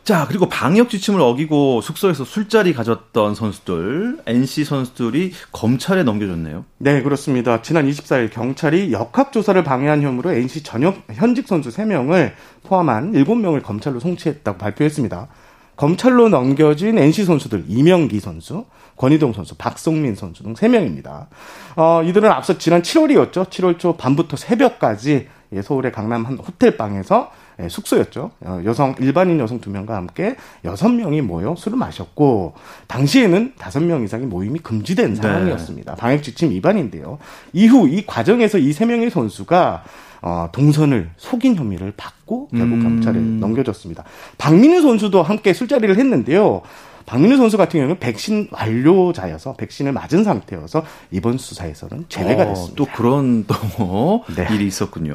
자, 0.05 0.27
그리고 0.29 0.51
방역 0.51 0.91
지침을 0.91 1.19
어기고 1.19 1.81
숙소에서 1.81 2.27
술자리 2.27 2.75
가졌던 2.75 3.35
선수들, 3.35 4.19
NC 4.27 4.67
선수들이 4.67 5.33
검찰에 5.51 6.03
넘겨졌네요. 6.03 6.67
네, 6.77 7.01
그렇습니다. 7.01 7.63
지난 7.63 7.89
24일 7.89 8.31
경찰이 8.31 8.93
역학조사를 8.93 9.65
방해한 9.65 10.03
혐의로 10.03 10.31
NC 10.33 10.63
전역 10.63 11.03
현직 11.11 11.49
선수 11.49 11.71
3명을 11.71 12.33
포함한 12.65 13.13
7명을 13.13 13.63
검찰로 13.63 13.99
송치했다고 13.99 14.59
발표했습니다. 14.59 15.29
검찰로 15.77 16.29
넘겨진 16.29 16.99
NC 16.99 17.25
선수들 17.25 17.65
이명기 17.67 18.21
선수, 18.21 18.67
권희동 18.99 19.33
선수, 19.33 19.55
박성민 19.57 20.17
선수 20.17 20.43
등 20.43 20.53
3명입니다. 20.53 21.29
어, 21.77 22.03
이들은 22.05 22.31
앞서 22.31 22.59
지난 22.59 22.83
7월이었죠. 22.83 23.49
7월 23.49 23.79
초 23.79 23.97
밤부터 23.97 24.37
새벽까지 24.37 25.29
예, 25.55 25.63
서울의 25.63 25.93
강남 25.93 26.25
한 26.27 26.37
호텔 26.37 26.77
방에서 26.77 27.31
예, 27.63 27.69
숙소였죠. 27.69 28.33
어, 28.41 28.61
여성 28.65 28.95
일반인 28.99 29.39
여성 29.39 29.61
두 29.61 29.71
명과 29.71 29.97
함께 29.97 30.37
여섯 30.65 30.89
명이 30.89 31.23
모여 31.23 31.55
술을 31.57 31.79
마셨고 31.79 32.55
당시에는 32.89 33.55
다섯 33.57 33.81
명 33.81 34.03
이상의 34.03 34.27
모임이 34.27 34.59
금지된 34.59 35.15
네. 35.15 35.23
상황이었습니다. 35.23 35.95
방역 35.95 36.23
지침 36.23 36.51
위반인데요. 36.51 37.19
이후 37.53 37.89
이 37.89 38.05
과정에서 38.07 38.59
이 38.59 38.73
세 38.73 38.85
명의 38.87 39.09
선수가 39.09 39.85
어, 40.23 40.49
동선을 40.53 41.11
속인 41.17 41.55
혐의를 41.55 41.93
받고 41.97 42.49
결국 42.49 42.77
음. 42.77 42.83
경찰에 42.83 43.21
넘겨졌습니다. 43.21 44.05
박민우 44.39 44.81
선수도 44.83 45.23
함께 45.23 45.53
술자리를 45.53 45.97
했는데요. 45.97 46.63
박민우 47.07 47.37
선수 47.37 47.57
같은 47.57 47.81
경우는 47.81 47.99
백신 47.99 48.49
완료자여서 48.51 49.55
백신을 49.55 49.93
맞은 49.93 50.25
상태여서 50.25 50.85
이번 51.11 51.39
수사에서는 51.39 52.07
제외가 52.09 52.45
어, 52.45 52.47
됐습니다. 52.47 52.75
또 52.77 52.87
그런 52.97 53.45
또 53.47 54.25
네. 54.35 54.47
일이 54.53 54.67
있었군요. 54.67 55.15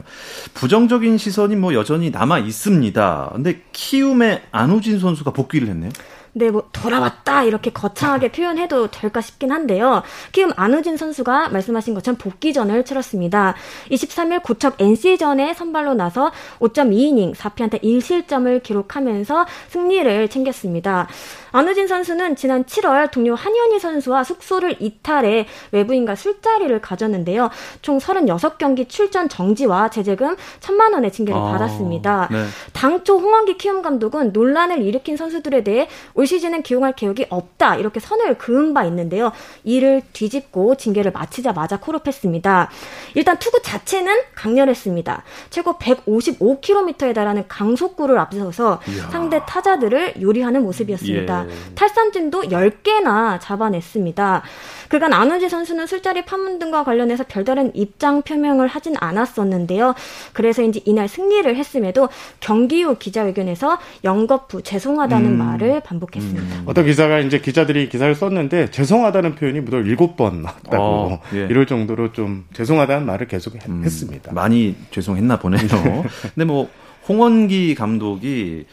부정적인 0.54 1.18
시선이 1.18 1.56
뭐 1.56 1.74
여전히 1.74 2.10
남아 2.12 2.40
있습니다. 2.40 3.32
근데 3.34 3.62
키움의 3.72 4.44
안우진 4.52 5.00
선수가 5.00 5.32
복귀를 5.32 5.68
했네요. 5.70 5.92
네, 6.34 6.52
뭐 6.52 6.70
돌아왔다 6.72 7.44
이렇게 7.44 7.72
거창하게 7.72 8.32
표현해도 8.32 8.92
될까 8.92 9.20
싶긴 9.20 9.52
한데요. 9.52 10.04
키움 10.32 10.52
안우진 10.56 10.96
선수가 10.96 11.50
말씀하신 11.50 11.94
것처럼 11.96 12.18
복귀전을 12.18 12.86
치렀습니다. 12.86 13.56
23일 13.90 14.44
고척 14.44 14.80
NC전에 14.80 15.54
선발로 15.54 15.96
나서 15.96 16.32
5.2이닝 16.60 17.36
4피한테 17.36 17.82
1실점을 17.82 18.62
기록하면서 18.62 19.46
승리를 19.70 20.30
챙겼습니다. 20.30 21.08
안우진 21.52 21.88
선수는 21.88 22.36
지난 22.36 22.64
7월 22.64 23.12
동료 23.12 23.36
한현희 23.36 23.80
선수와 23.80 24.24
숙소를 24.24 24.76
이탈해 24.80 25.48
외부인과 25.72 26.16
술자리를 26.16 26.80
가졌는데요. 26.82 27.50
총 27.82 27.98
36경기 27.98 28.88
출전 28.88 29.30
정지와 29.30 29.90
제재금 29.90 30.36
1천만 30.60 30.94
원의 30.94 31.12
징계를 31.12 31.40
아, 31.40 31.52
받았습니다. 31.52 32.30
네. 32.32 32.46
당초 32.74 33.18
홍원기 33.20 33.58
키움 33.58 33.82
감독은 33.82 34.32
논란을 34.34 34.82
일으킨 34.82 35.18
선수들에 35.18 35.64
대해 35.64 35.88
올 36.14 36.28
시즌은 36.28 36.64
기용할 36.64 36.94
계획이 36.94 37.28
없다 37.30 37.76
이렇게 37.78 38.00
선을 38.00 38.38
그은 38.38 38.74
바 38.74 38.84
있는데요. 38.86 39.32
이를 39.64 40.02
뒤집고 40.14 40.76
징계를 40.76 41.12
마치자마자 41.12 41.80
콜업했습니다. 41.80 42.70
일단 43.16 43.40
투구 43.40 43.62
자체는 43.62 44.16
강렬했습니다. 44.36 45.24
최고 45.50 45.74
155km에 45.74 47.14
달하는 47.14 47.48
강속구를 47.48 48.18
앞서서 48.20 48.80
이야. 48.88 49.10
상대 49.10 49.42
타자들을 49.46 50.22
요리하는 50.22 50.64
모습이었습니다. 50.64 51.39
예. 51.39 51.39
탈삼진도 51.76 52.44
10개나 52.44 53.40
잡아냈습니다. 53.40 54.44
그간 54.90 55.14
안우지 55.14 55.48
선수는 55.48 55.88
술자리 55.88 56.26
파문 56.26 56.60
등과 56.60 56.84
관련해서 56.84 57.24
별다른 57.28 57.72
입장 57.76 58.22
표명을 58.24 58.68
하진 58.68 58.96
않았었는데요. 59.00 59.94
그래서인지 60.34 60.82
이날 60.86 61.08
승리를 61.08 61.56
했음에도 61.56 62.10
경기 62.40 62.84
후 62.84 62.98
기자회견에서 62.98 63.78
영거푸 64.04 64.64
죄송하다는 64.64 65.32
음. 65.32 65.38
말을 65.38 65.82
반복했습니다. 65.82 66.56
음. 66.60 66.64
어떤 66.66 66.86
기자가 66.86 67.20
이제 67.20 67.40
기자들이 67.40 67.88
기사를 67.88 68.14
썼는데 68.14 68.72
죄송하다는 68.72 69.36
표현이 69.36 69.62
무려 69.62 69.80
일곱 69.80 70.18
번 70.18 70.42
나왔다고 70.42 70.84
어, 70.84 71.22
예. 71.34 71.46
이럴 71.50 71.68
정도로 71.68 72.12
좀 72.12 72.46
죄송하다는 72.54 73.06
말을 73.06 73.28
계속 73.28 73.56
음, 73.70 73.84
했습니다. 73.86 74.34
많이 74.34 74.76
죄송했나 74.90 75.38
보네요. 75.38 75.60
근데 76.34 76.46
뭐 76.46 76.68
홍원기 77.08 77.76
감독이 77.76 78.66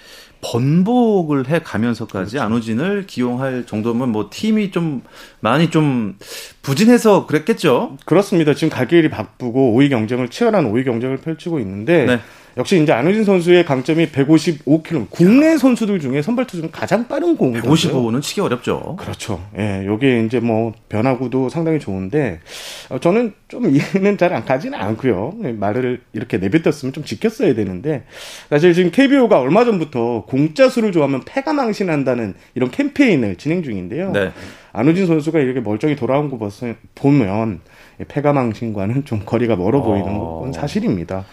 번복을 0.43 1.49
해 1.49 1.61
가면서까지 1.61 2.33
그렇죠. 2.33 2.45
안호진을 2.45 3.07
기용할 3.07 3.65
정도면 3.67 4.11
뭐 4.11 4.29
팀이 4.31 4.71
좀 4.71 5.03
많이 5.41 5.71
좀 5.71 6.06
부진해서 6.63 7.27
그랬겠죠. 7.27 7.97
그렇습니다. 8.05 8.55
지금 8.55 8.71
갈 8.71 8.87
길이 8.89 9.09
바쁘고 9.09 9.77
5위 9.77 9.91
경쟁을 9.91 10.29
치열한 10.29 10.73
5위 10.73 10.85
경쟁을 10.85 11.19
펼치고 11.19 11.59
있는데 11.61 12.07
네. 12.07 12.21
역시 12.59 12.83
이제 12.83 12.91
안우진 12.91 13.25
선수의 13.25 13.67
강점이 13.67 14.07
155km. 14.07 15.09
국내 15.11 15.59
선수들 15.59 16.01
중에 16.01 16.23
선발 16.23 16.47
투수 16.47 16.63
중 16.63 16.71
가장 16.73 17.07
빠른 17.07 17.37
공. 17.37 17.53
155는 17.53 18.23
치기 18.23 18.41
어렵죠. 18.41 18.97
그렇죠. 18.99 19.45
예, 19.59 19.85
요게 19.85 20.25
이제 20.25 20.41
뭐 20.41 20.73
변화구도 20.89 21.51
상당히 21.51 21.79
좋은데 21.79 22.41
어, 22.89 22.99
저는 22.99 23.35
좀 23.49 23.67
이해는 23.75 24.17
잘 24.17 24.33
안 24.33 24.45
가지는 24.45 24.79
않고요. 24.79 25.35
예, 25.45 25.53
말을 25.53 26.01
이렇게 26.15 26.39
내뱉었으면 26.39 26.95
좀 26.95 27.05
지켰어야 27.05 27.55
되는데 27.55 28.05
사실 28.49 28.73
지금 28.73 28.91
KBO가 28.91 29.39
얼마 29.39 29.65
전부터 29.65 30.25
공짜 30.27 30.69
수를 30.71 30.93
좋아하면 30.93 31.23
패가 31.27 31.53
망신한다는 31.53 32.35
이런 32.55 32.71
캠페인을 32.71 33.37
진행 33.37 33.63
중인데요. 33.63 34.13
네. 34.13 34.33
안우진 34.73 35.07
선수가 35.07 35.41
이렇게 35.41 35.61
멀쩡히 35.61 35.95
돌아온 35.95 36.31
거 36.31 36.39
보면 36.95 37.61
패가 38.09 38.33
망신과는 38.33 39.05
좀 39.05 39.23
거리가 39.25 39.57
멀어 39.57 39.83
보이는 39.83 40.09
어... 40.09 40.41
건 40.41 40.53
사실입니다. 40.53 41.25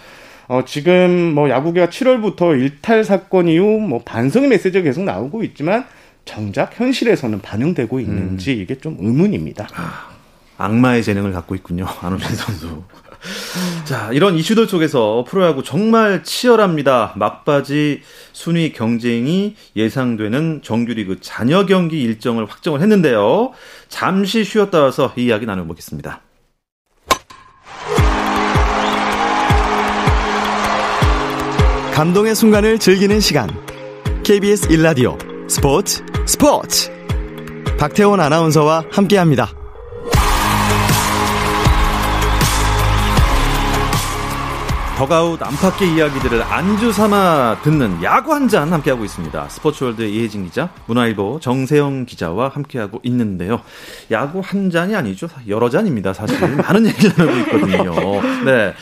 어, 0.48 0.64
지금 0.66 1.34
뭐 1.34 1.50
야구계가 1.50 1.88
7월부터 1.88 2.60
일탈 2.60 3.04
사건 3.04 3.48
이후 3.48 3.80
뭐 3.80 4.02
반성의 4.04 4.50
메시지가 4.50 4.84
계속 4.84 5.04
나오고 5.04 5.44
있지만 5.44 5.86
정작 6.26 6.80
현실에서는 6.80 7.42
반영되고 7.42 8.00
있는지 8.00 8.54
음. 8.54 8.60
이게 8.60 8.78
좀 8.78 8.98
의문입니다. 9.00 9.68
아, 9.76 10.10
악마의 10.58 11.04
재능을 11.04 11.32
갖고 11.32 11.56
있군요. 11.56 11.86
안호진 12.02 12.36
선수. 12.36 12.84
자, 13.86 14.10
이런 14.12 14.36
이슈들 14.36 14.68
속에서 14.68 15.24
프로야구 15.28 15.64
정말 15.64 16.24
치열합니다. 16.24 17.14
막바지 17.16 18.02
순위 18.34 18.74
경쟁이 18.74 19.56
예상되는 19.76 20.62
정규리그 20.62 21.20
잔여 21.22 21.66
경기 21.66 22.02
일정을 22.02 22.46
확정을 22.46 22.82
했는데요. 22.82 23.52
잠시 23.88 24.44
쉬었다 24.44 24.82
와서 24.82 25.14
이 25.16 25.26
이야기 25.26 25.46
나눠보겠습니다. 25.46 26.22
감동의 32.04 32.36
순간을 32.36 32.80
즐기는 32.80 33.18
시간. 33.22 33.50
KBS 34.26 34.74
일라디오 34.74 35.18
스포츠 35.48 36.04
스포츠. 36.26 36.92
박태원 37.80 38.20
아나운서와 38.20 38.84
함께합니다. 38.92 39.54
더가웃 44.98 45.42
안팎의 45.42 45.96
이야기들을 45.96 46.44
안주 46.44 46.92
삼아 46.92 47.62
듣는 47.64 48.04
야구 48.04 48.32
한 48.34 48.48
잔 48.48 48.72
함께하고 48.72 49.04
있습니다. 49.04 49.50
스포츠월드 49.50 50.04
이혜진 50.04 50.46
기자, 50.46 50.70
문화일보 50.86 51.40
정세영 51.42 52.06
기자와 52.06 52.50
함께하고 52.50 53.00
있는데요. 53.04 53.62
야구 54.12 54.42
한 54.44 54.70
잔이 54.70 54.96
아니죠. 54.96 55.28
여러 55.48 55.70
잔입니다. 55.70 56.14
사실 56.14 56.40
많은 56.58 56.86
얘기를 56.88 57.12
나누고 57.18 57.38
있거든요. 57.40 58.22
네. 58.46 58.74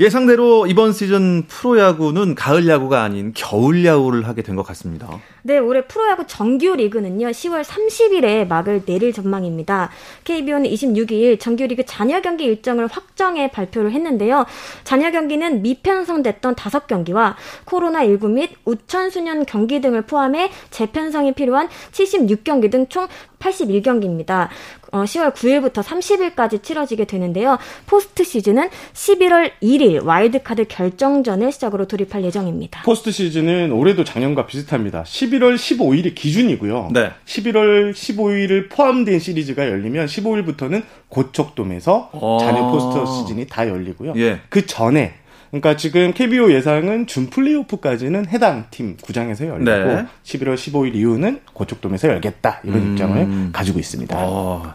예상대로 0.00 0.66
이번 0.66 0.94
시즌 0.94 1.44
프로야구는 1.46 2.34
가을 2.34 2.66
야구가 2.66 3.02
아닌 3.02 3.32
겨울 3.34 3.84
야구를 3.84 4.26
하게 4.26 4.40
된 4.40 4.56
것 4.56 4.62
같습니다. 4.68 5.06
네, 5.42 5.58
올해 5.58 5.86
프로야구 5.86 6.26
정규 6.26 6.74
리그는요, 6.74 7.28
10월 7.28 7.62
30일에 7.62 8.46
막을 8.48 8.84
내릴 8.86 9.12
전망입니다. 9.12 9.90
KBO는 10.24 10.70
26일 10.70 11.38
정규리그 11.38 11.84
잔여 11.84 12.22
경기 12.22 12.44
일정을 12.44 12.86
확정해 12.86 13.50
발표를 13.50 13.92
했는데요. 13.92 14.46
잔여 14.84 15.10
경기는 15.10 15.60
미편성됐던 15.62 16.54
5경기와 16.54 17.34
코로나19 17.66 18.30
및 18.30 18.50
우천순연 18.64 19.44
경기 19.44 19.82
등을 19.82 20.02
포함해 20.02 20.50
재편성이 20.70 21.32
필요한 21.32 21.68
76경기 21.92 22.70
등 22.70 22.86
총 22.88 23.06
81경기입니다. 23.38 24.48
어, 24.92 25.04
10월 25.04 25.34
9일부터 25.34 25.82
30일까지 25.82 26.62
치러지게 26.62 27.04
되는데요. 27.04 27.58
포스트 27.86 28.24
시즌은 28.24 28.68
11월 28.92 29.50
1일 29.62 30.04
와일드카드 30.04 30.66
결정전을 30.68 31.52
시작으로 31.52 31.86
돌입할 31.86 32.24
예정입니다. 32.24 32.82
포스트 32.82 33.10
시즌은 33.10 33.72
올해도 33.72 34.04
작년과 34.04 34.46
비슷합니다. 34.46 35.04
11월 35.04 35.54
15일이 35.56 36.14
기준이고요. 36.14 36.90
네. 36.92 37.10
11월 37.24 37.92
15일을 37.92 38.70
포함된 38.70 39.18
시리즈가 39.18 39.68
열리면 39.68 40.06
15일부터는 40.06 40.82
고척돔에서 41.08 42.10
어... 42.12 42.38
잔여 42.40 42.70
포스트 42.70 43.12
시즌이 43.12 43.46
다 43.46 43.68
열리고요. 43.68 44.14
예. 44.16 44.40
그 44.48 44.66
전에 44.66 45.14
그러니까 45.50 45.76
지금 45.76 46.12
KBO 46.12 46.52
예상은 46.52 47.06
준 47.06 47.28
플레이오프까지는 47.28 48.28
해당 48.28 48.66
팀 48.70 48.96
구장에서 48.96 49.46
열리고 49.46 49.70
네. 49.70 50.06
11월 50.24 50.54
15일 50.54 50.94
이후는 50.94 51.40
고척돔에서 51.52 52.08
열겠다 52.08 52.60
이런 52.62 52.78
음... 52.78 52.92
입장을 52.92 53.52
가지고 53.52 53.80
있습니다. 53.80 54.16
어... 54.18 54.74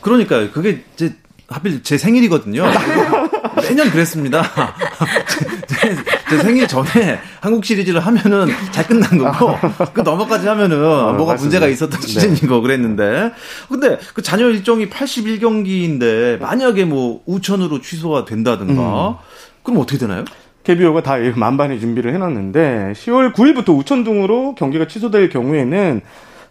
그러니까 0.00 0.50
그게 0.52 0.84
이제 0.94 1.14
하필 1.48 1.82
제 1.82 1.98
생일이거든요. 1.98 2.64
매년 3.60 3.90
그랬습니다. 3.90 4.42
제, 5.66 5.96
제, 6.28 6.38
생일 6.38 6.66
전에 6.66 7.18
한국 7.40 7.64
시리즈를 7.64 8.00
하면은 8.00 8.48
잘 8.70 8.86
끝난 8.86 9.18
거고, 9.18 9.56
그 9.92 10.00
넘어까지 10.00 10.46
하면은 10.48 10.78
어, 10.78 11.12
뭐가 11.12 11.34
맞습니다. 11.34 11.42
문제가 11.42 11.66
있었던 11.68 12.00
네. 12.00 12.06
시즌이고 12.06 12.62
그랬는데, 12.62 13.32
근데 13.68 13.98
그 14.14 14.22
잔여 14.22 14.48
일정이 14.48 14.88
81경기인데, 14.88 16.40
만약에 16.40 16.84
뭐 16.84 17.22
우천으로 17.26 17.80
취소가 17.82 18.24
된다든가, 18.24 19.08
음. 19.10 19.14
그럼 19.62 19.80
어떻게 19.80 19.98
되나요? 19.98 20.24
KBO가 20.64 21.02
다 21.02 21.16
만반의 21.34 21.80
준비를 21.80 22.14
해놨는데 22.14 22.92
10월 22.94 23.32
9일부터 23.32 23.76
우천 23.76 24.04
등으로 24.04 24.54
경기가 24.54 24.86
취소될 24.86 25.28
경우에는 25.28 26.00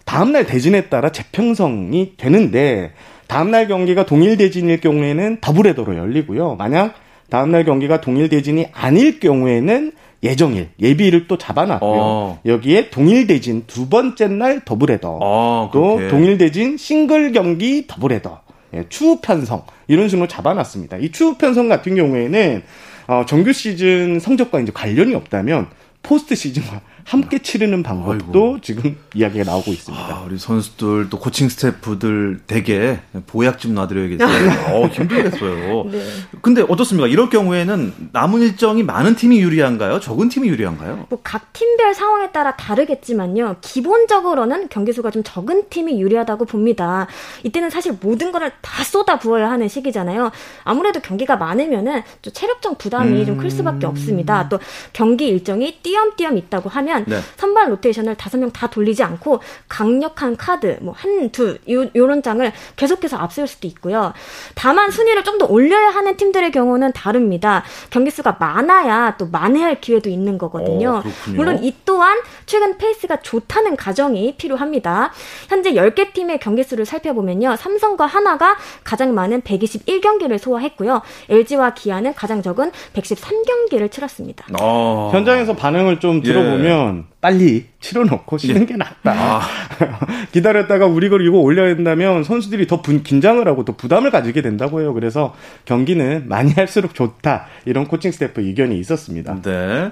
다음날 0.05 0.45
대진에 0.45 0.89
따라 0.89 1.11
재편성이 1.11 2.13
되는데 2.17 2.91
다음날 3.27 3.67
경기가 3.67 4.05
동일 4.05 4.35
대진일 4.35 4.81
경우에는 4.81 5.37
더블헤더로 5.39 5.95
열리고요. 5.95 6.55
만약 6.55 6.95
다음날 7.29 7.63
경기가 7.63 8.01
동일 8.01 8.27
대진이 8.27 8.67
아닐 8.73 9.21
경우에는 9.21 9.93
예정일 10.23 10.69
예비일을 10.79 11.27
또 11.27 11.37
잡아놨고요. 11.37 11.99
어. 11.99 12.39
여기에 12.45 12.89
동일 12.89 13.27
대진 13.27 13.63
두 13.67 13.87
번째 13.87 14.27
날 14.27 14.59
더블헤더 14.65 15.19
어, 15.21 15.69
또 15.73 15.99
동일 16.09 16.37
대진 16.37 16.77
싱글 16.77 17.31
경기 17.31 17.87
더블헤더 17.87 18.41
예, 18.73 18.85
추후 18.89 19.19
편성 19.21 19.63
이런 19.87 20.09
식으로 20.09 20.27
잡아놨습니다. 20.27 20.97
이 20.97 21.11
추후 21.11 21.37
편성 21.37 21.69
같은 21.69 21.95
경우에는 21.95 22.63
어, 23.07 23.25
정규 23.25 23.53
시즌 23.53 24.19
성적과 24.19 24.59
이제 24.59 24.71
관련이 24.73 25.15
없다면 25.15 25.67
포스트 26.03 26.35
시즌과 26.35 26.81
함께 27.05 27.39
치르는 27.39 27.83
방법도 27.83 28.43
아이고. 28.43 28.61
지금 28.61 28.97
이야기가 29.15 29.43
나오고 29.45 29.71
있습니다. 29.71 30.03
아, 30.03 30.23
우리 30.25 30.37
선수들 30.37 31.09
또 31.09 31.17
코칭 31.19 31.49
스태프들 31.49 32.41
대개 32.47 32.99
보약 33.27 33.59
좀 33.59 33.73
놔드려야겠어요. 33.73 34.75
어, 34.75 34.87
힘들겠어요. 34.87 35.83
네. 35.91 36.03
근데 36.41 36.61
어떻습니까? 36.67 37.07
이럴 37.07 37.29
경우에는 37.29 37.93
남은 38.11 38.41
일정이 38.41 38.83
많은 38.83 39.15
팀이 39.15 39.39
유리한가요? 39.39 39.99
적은 39.99 40.29
팀이 40.29 40.47
유리한가요? 40.49 41.07
뭐 41.09 41.21
각 41.23 41.53
팀별 41.53 41.93
상황에 41.93 42.31
따라 42.31 42.55
다르겠지만요. 42.57 43.57
기본적으로는 43.61 44.67
경기 44.69 44.91
수가 44.91 45.11
좀 45.11 45.23
적은 45.23 45.69
팀이 45.69 46.01
유리하다고 46.01 46.45
봅니다. 46.45 47.07
이때는 47.43 47.69
사실 47.69 47.97
모든 48.01 48.31
거를 48.31 48.51
다 48.61 48.83
쏟아 48.83 49.17
부어야 49.19 49.49
하는 49.49 49.67
시기잖아요. 49.67 50.31
아무래도 50.63 50.99
경기가 50.99 51.35
많으면은 51.37 52.01
좀 52.21 52.33
체력적 52.33 52.77
부담이 52.77 53.21
음... 53.21 53.25
좀클 53.25 53.49
수밖에 53.51 53.85
없습니다. 53.85 54.49
또 54.49 54.59
경기 54.93 55.27
일정이 55.27 55.77
띄엄띄엄 55.81 56.37
있다고 56.37 56.69
하면 56.69 57.00
뭐냐면 57.01 57.05
네. 57.07 57.19
선발 57.37 57.71
로테이션을 57.71 58.15
다섯 58.15 58.37
명 58.37 58.51
다 58.51 58.67
돌리지 58.67 59.01
않고 59.03 59.39
강력한 59.67 60.35
카드 60.37 60.77
뭐 60.81 60.93
한, 60.97 61.29
두 61.31 61.57
요, 61.69 61.87
요런 61.95 62.21
장을 62.21 62.51
계속해서 62.75 63.17
앞세울 63.17 63.47
수도 63.47 63.67
있고요. 63.67 64.13
다만 64.55 64.91
순위를 64.91 65.23
좀 65.23 65.31
더 65.41 65.47
올려야 65.47 65.89
하는 65.89 66.17
팀들의 66.17 66.51
경우는 66.51 66.91
다릅니다. 66.91 67.63
경기 67.89 68.11
수가 68.11 68.35
많아야 68.39 69.15
또 69.17 69.27
만회할 69.27 69.81
기회도 69.81 70.09
있는 70.09 70.37
거거든요. 70.37 71.01
어, 71.03 71.09
물론 71.29 71.63
이 71.63 71.73
또한 71.85 72.19
최근 72.45 72.77
페이스가 72.77 73.21
좋다는 73.21 73.75
가정이 73.75 74.35
필요합니다. 74.37 75.11
현재 75.47 75.71
10개 75.71 76.13
팀의 76.13 76.39
경기 76.39 76.63
수를 76.63 76.85
살펴보면요. 76.85 77.55
삼성과 77.55 78.05
한화가 78.05 78.57
가장 78.83 79.15
많은 79.15 79.41
121경기를 79.41 80.37
소화했고요. 80.37 81.01
LG와 81.29 81.73
기아는 81.73 82.13
가장 82.13 82.43
적은 82.43 82.71
113경기를 82.93 83.89
치렀습니다. 83.89 84.45
어... 84.61 85.09
현장에서 85.13 85.55
반응을 85.55 85.99
좀 85.99 86.21
들어보면 86.21 86.65
예. 86.65 86.80
빨리 87.21 87.65
치러놓고 87.79 88.37
쉬는 88.37 88.61
예. 88.61 88.65
게 88.65 88.75
낫다. 88.75 89.11
아. 89.11 89.41
기다렸다가 90.31 90.85
우리 90.85 91.09
걸 91.09 91.25
이거 91.25 91.37
올려야 91.37 91.75
된다면 91.75 92.23
선수들이 92.23 92.67
더 92.67 92.81
분, 92.81 93.03
긴장을 93.03 93.45
하고 93.47 93.65
또 93.65 93.73
부담을 93.73 94.11
가지게 94.11 94.41
된다고 94.41 94.81
해요. 94.81 94.93
그래서 94.93 95.35
경기는 95.65 96.27
많이 96.27 96.51
할수록 96.53 96.93
좋다. 96.93 97.47
이런 97.65 97.87
코칭 97.87 98.11
스태프 98.11 98.41
의견이 98.41 98.79
있었습니다. 98.79 99.41
네. 99.41 99.91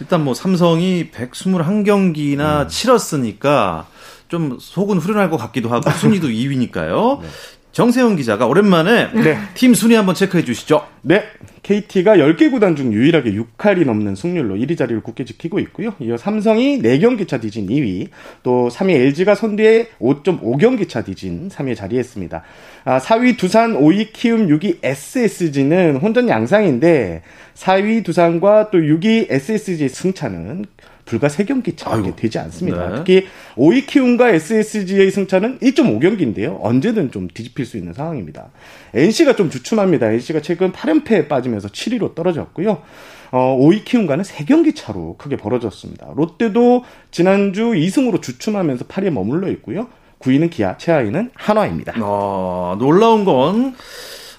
일단 0.00 0.24
뭐 0.24 0.34
삼성이 0.34 1.10
121경기나 1.10 2.62
음. 2.62 2.68
치렀으니까 2.68 3.86
좀 4.28 4.56
속은 4.58 4.98
후련할 4.98 5.28
것 5.28 5.36
같기도 5.36 5.68
하고 5.68 5.90
순위도 5.90 6.28
2위니까요. 6.32 7.20
네. 7.20 7.28
정세훈 7.72 8.16
기자가 8.16 8.46
오랜만에 8.46 9.12
네. 9.12 9.38
팀 9.54 9.74
순위 9.74 9.94
한번 9.94 10.14
체크해 10.14 10.44
주시죠. 10.44 10.86
네. 11.00 11.24
KT가 11.62 12.16
10개 12.16 12.50
구단 12.50 12.76
중 12.76 12.92
유일하게 12.92 13.32
6할이 13.32 13.86
넘는 13.86 14.14
승률로 14.14 14.56
1위 14.56 14.76
자리를 14.76 15.00
굳게 15.02 15.24
지키고 15.24 15.58
있고요. 15.60 15.94
이어 16.00 16.16
삼성이 16.16 16.82
4경기 16.82 17.26
차 17.28 17.38
뒤진 17.38 17.68
2위, 17.68 18.08
또 18.42 18.68
3위 18.68 18.90
LG가 18.90 19.34
선두에 19.36 19.88
5.5경기 20.00 20.88
차 20.88 21.02
뒤진 21.02 21.48
3위에 21.48 21.76
자리했습니다. 21.76 22.42
아, 22.84 22.98
4위 22.98 23.38
두산, 23.38 23.74
5위 23.74 24.12
키움, 24.12 24.48
6위 24.48 24.78
SSG는 24.82 25.96
혼전 25.96 26.28
양상인데 26.28 27.22
4위 27.54 28.04
두산과 28.04 28.70
또 28.70 28.78
6위 28.78 29.28
SSG 29.30 29.88
승차는 29.88 30.64
불과 31.12 31.28
3경기 31.28 31.76
차밖에 31.76 32.16
되지 32.16 32.38
않습니다. 32.38 32.88
네. 32.88 32.96
특히 32.96 33.26
5위 33.56 33.86
키움과 33.86 34.30
SSG의 34.30 35.10
승차는 35.10 35.58
1.5경기인데요. 35.58 36.58
언제든 36.62 37.10
좀 37.10 37.28
뒤집힐 37.28 37.66
수 37.66 37.76
있는 37.76 37.92
상황입니다. 37.92 38.50
NC가 38.94 39.36
좀 39.36 39.50
주춤합니다. 39.50 40.10
NC가 40.10 40.40
최근 40.40 40.72
8연패에 40.72 41.28
빠지면서 41.28 41.68
7위로 41.68 42.14
떨어졌고요. 42.14 42.82
어, 43.30 43.58
5위 43.60 43.84
키움과는 43.84 44.24
3경기 44.24 44.74
차로 44.74 45.16
크게 45.18 45.36
벌어졌습니다. 45.36 46.12
롯데도 46.16 46.84
지난주 47.10 47.72
2승으로 47.72 48.22
주춤하면서 48.22 48.86
8위에 48.86 49.10
머물러 49.10 49.48
있고요. 49.50 49.88
9위는 50.20 50.50
기아, 50.50 50.78
최하위는 50.78 51.30
한화입니다. 51.34 51.94
어, 52.00 52.76
놀라운 52.78 53.26
건 53.26 53.74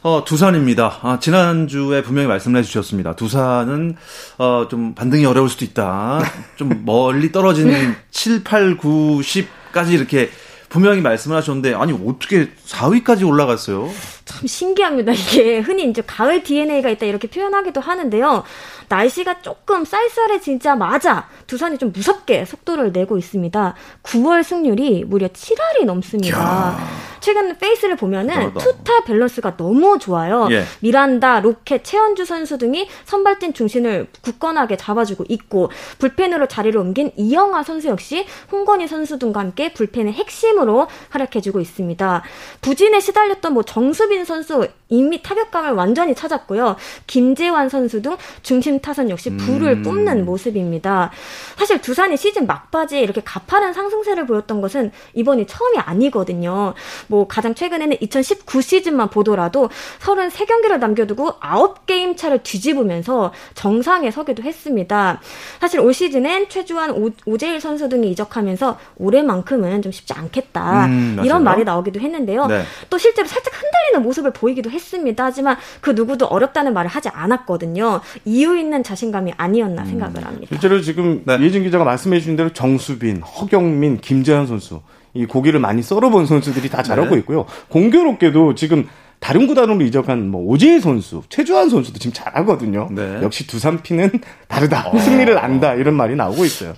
어, 0.03 0.25
두산입니다. 0.25 0.99
아, 1.01 1.17
지난주에 1.19 2.03
분명히 2.03 2.27
말씀을 2.27 2.59
해주셨습니다. 2.59 3.15
두산은, 3.15 3.95
어, 4.37 4.67
좀 4.69 4.93
반등이 4.93 5.25
어려울 5.25 5.47
수도 5.47 5.63
있다. 5.63 6.21
좀 6.57 6.83
멀리 6.85 7.31
떨어진 7.31 7.95
7, 8.11 8.43
8, 8.43 8.75
9, 8.75 9.21
10까지 9.21 9.93
이렇게 9.93 10.29
분명히 10.67 10.99
말씀을 10.99 11.37
하셨는데, 11.37 11.73
아니, 11.75 11.93
어떻게 11.93 12.49
4위까지 12.67 13.25
올라갔어요? 13.25 13.89
참 14.25 14.45
신기합니다. 14.45 15.13
이게 15.13 15.59
흔히 15.59 15.89
이제 15.89 16.01
가을 16.05 16.43
DNA가 16.43 16.89
있다 16.89 17.05
이렇게 17.05 17.29
표현하기도 17.29 17.79
하는데요. 17.79 18.43
날씨가 18.89 19.41
조금 19.41 19.85
쌀쌀해진자마자 19.85 21.27
두산이 21.47 21.77
좀 21.77 21.91
무섭게 21.93 22.45
속도를 22.45 22.91
내고 22.91 23.17
있습니다. 23.17 23.75
9월 24.03 24.43
승률이 24.43 25.05
무려 25.05 25.27
7할이 25.27 25.85
넘습니다. 25.85 26.39
야. 26.39 27.12
최근 27.23 27.57
페이스를 27.57 27.95
보면은 27.95 28.53
투타 28.53 29.05
밸런스가 29.05 29.55
너무 29.55 29.97
좋아요. 29.97 30.49
예. 30.51 30.65
미란다, 30.81 31.39
로켓, 31.39 31.85
최원준 31.85 32.25
선수 32.25 32.57
등이 32.57 32.89
선발진 33.05 33.53
중심을 33.53 34.07
굳건하게 34.21 34.75
잡아주고 34.75 35.23
있고 35.29 35.71
불펜으로 35.99 36.47
자리를 36.47 36.77
옮긴 36.77 37.11
이영하 37.15 37.63
선수 37.63 37.87
역시 37.87 38.25
홍건희 38.51 38.89
선수 38.89 39.17
등과 39.19 39.39
함께 39.39 39.71
불펜의 39.71 40.11
핵심으로 40.11 40.87
활약해주고 41.11 41.61
있습니다. 41.61 42.23
부진에 42.59 42.99
시달렸던 42.99 43.53
뭐 43.53 43.63
정수빈 43.63 44.25
선수 44.25 44.67
이미 44.93 45.23
타격감을 45.23 45.71
완전히 45.71 46.13
찾았고요. 46.13 46.75
김재환 47.07 47.67
선수 47.67 48.03
등 48.03 48.15
중심 48.43 48.79
타선 48.79 49.09
역시 49.09 49.35
불을 49.35 49.77
음. 49.77 49.81
뿜는 49.81 50.23
모습입니다. 50.23 51.09
사실 51.57 51.81
두산이 51.81 52.15
시즌 52.15 52.45
막바지에 52.45 53.01
이렇게 53.01 53.21
가파른 53.23 53.73
상승세를 53.73 54.27
보였던 54.27 54.61
것은 54.61 54.91
이번이 55.15 55.47
처음이 55.47 55.79
아니거든요. 55.79 56.75
뭐 57.07 57.27
가장 57.27 57.55
최근에는 57.55 57.97
2019 58.01 58.61
시즌만 58.61 59.09
보더라도 59.09 59.69
33경기를 59.99 60.77
남겨두고 60.77 61.39
9게임 61.39 62.15
차를 62.15 62.43
뒤집으면서 62.43 63.33
정상에 63.55 64.11
서기도 64.11 64.43
했습니다. 64.43 65.19
사실 65.59 65.79
올 65.79 65.93
시즌엔 65.93 66.49
최주환, 66.49 66.91
오, 66.91 67.37
재일 67.37 67.59
선수 67.59 67.89
등이 67.89 68.11
이적하면서 68.11 68.77
올해만큼은 68.97 69.81
좀 69.81 69.91
쉽지 69.91 70.13
않겠다. 70.13 70.85
음, 70.85 71.19
이런 71.23 71.43
말이 71.43 71.63
나오기도 71.63 71.99
했는데요. 71.99 72.45
네. 72.45 72.63
또 72.91 72.99
실제로 72.99 73.27
살짝 73.27 73.53
흔들리는 73.55 74.03
모습을 74.03 74.31
보이기도 74.31 74.69
했 74.69 74.82
습니다. 74.83 75.25
하지만 75.25 75.57
그 75.81 75.91
누구도 75.91 76.25
어렵다는 76.25 76.73
말을 76.73 76.89
하지 76.89 77.09
않았거든요. 77.09 78.01
이유 78.25 78.57
있는 78.57 78.83
자신감이 78.83 79.33
아니었나 79.37 79.83
음. 79.83 79.87
생각을 79.87 80.25
합니다. 80.25 80.47
실제로 80.49 80.81
지금 80.81 81.23
네. 81.25 81.37
이혜진 81.37 81.63
기자가 81.63 81.83
말씀해 81.83 82.19
주신 82.19 82.35
대로 82.35 82.51
정수빈, 82.53 83.21
허경민, 83.21 83.99
김재현 83.99 84.47
선수 84.47 84.81
이 85.13 85.25
고기를 85.25 85.59
많이 85.59 85.81
썰어본 85.81 86.25
선수들이 86.25 86.69
다 86.69 86.81
잘하고 86.81 87.11
네. 87.11 87.19
있고요. 87.19 87.45
공교롭게도 87.69 88.55
지금 88.55 88.87
다른 89.23 89.47
구단으로 89.47 89.81
이적한 89.85 90.27
뭐 90.29 90.43
오재일 90.43 90.81
선수, 90.81 91.23
최주환 91.29 91.69
선수도 91.69 91.97
지금 91.97 92.11
잘하거든요. 92.13 92.89
네. 92.91 93.21
역시 93.21 93.47
두산 93.47 93.81
피는 93.81 94.11
다르다. 94.49 94.89
어. 94.89 94.99
승리를 94.99 95.37
안다. 95.37 95.75
이런 95.75 95.93
말이 95.93 96.13
나오고 96.17 96.43
있어요. 96.43 96.73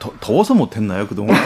더, 0.00 0.12
더워서 0.18 0.54
못했나요 0.54 1.06
그동안? 1.06 1.36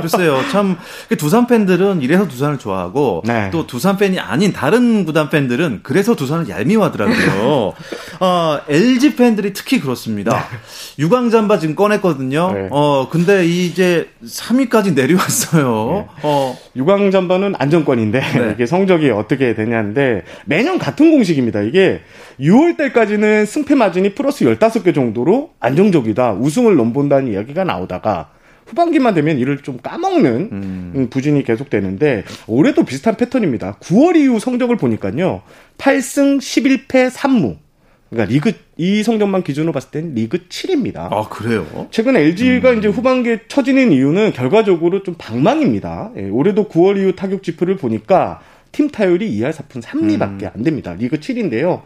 글쎄요. 0.00 0.40
참 0.52 0.76
두산 1.18 1.48
팬들은 1.48 2.02
이래서 2.02 2.28
두산을 2.28 2.58
좋아하고 2.58 3.22
네. 3.26 3.50
또 3.50 3.66
두산 3.66 3.96
팬이 3.96 4.20
아닌 4.20 4.52
다른 4.52 5.04
구단 5.04 5.28
팬들은 5.28 5.80
그래서 5.82 6.14
두산을 6.14 6.48
얄미워하더라고요. 6.48 7.74
어, 8.20 8.60
LG 8.68 9.16
팬들이 9.16 9.52
특히 9.54 9.80
그렇습니다. 9.80 10.36
네. 10.36 10.58
유광 11.00 11.30
잠바 11.30 11.58
지금 11.58 11.74
꺼냈거든요. 11.74 12.52
네. 12.52 12.68
어 12.70 13.08
근데 13.10 13.44
이제 13.44 14.08
3위까지 14.24 14.94
내려왔어요. 14.94 15.90
네. 15.90 16.06
어 16.22 16.56
유광 16.76 17.10
잠바는 17.10 17.54
안정권인데 17.58 18.20
네. 18.20 18.50
이게 18.54 18.66
성적이 18.66 19.10
어떻게 19.10 19.54
되냐 19.54 19.78
인데 19.96 20.22
매년 20.44 20.78
같은 20.78 21.10
공식입니다. 21.10 21.62
이게 21.62 22.00
6월 22.38 22.76
달까지는 22.76 23.46
승패 23.46 23.74
마진이 23.74 24.14
플러스 24.14 24.44
15개 24.44 24.94
정도로 24.94 25.52
안정적이다. 25.58 26.34
우승을 26.34 26.76
넘본다는 26.76 27.32
이야기가 27.32 27.64
나오다가 27.64 28.30
후반기만 28.66 29.14
되면 29.14 29.38
이를 29.38 29.58
좀 29.58 29.78
까먹는 29.82 30.48
음. 30.52 30.92
음. 30.94 31.08
부진이 31.08 31.44
계속되는데 31.44 32.24
올해도 32.46 32.84
비슷한 32.84 33.16
패턴입니다. 33.16 33.78
9월 33.80 34.16
이후 34.16 34.38
성적을 34.38 34.76
보니까요. 34.76 35.42
8승 35.78 36.38
11패 36.38 37.10
3무. 37.10 37.56
그러니까 38.10 38.32
리그 38.32 38.52
이 38.76 39.02
성적만 39.02 39.42
기준으로 39.42 39.72
봤을 39.72 39.90
땐 39.90 40.14
리그 40.14 40.46
7입니다. 40.48 41.08
아 41.10 41.28
그래요? 41.28 41.66
최근 41.90 42.16
LG가 42.16 42.72
음. 42.72 42.78
이제 42.78 42.88
후반기에 42.88 43.40
처지는 43.48 43.90
이유는 43.90 44.32
결과적으로 44.32 45.02
좀 45.02 45.14
방망입니다. 45.18 46.12
예, 46.16 46.28
올해도 46.28 46.68
9월 46.68 46.98
이후 46.98 47.16
타격 47.16 47.42
지표를 47.42 47.76
보니까 47.76 48.40
팀 48.76 48.90
타율이 48.90 49.38
2할 49.38 49.52
4푼 49.52 49.80
3리밖에 49.80 50.42
음. 50.42 50.50
안 50.54 50.62
됩니다. 50.62 50.92
리그 50.92 51.18
7인데요. 51.18 51.80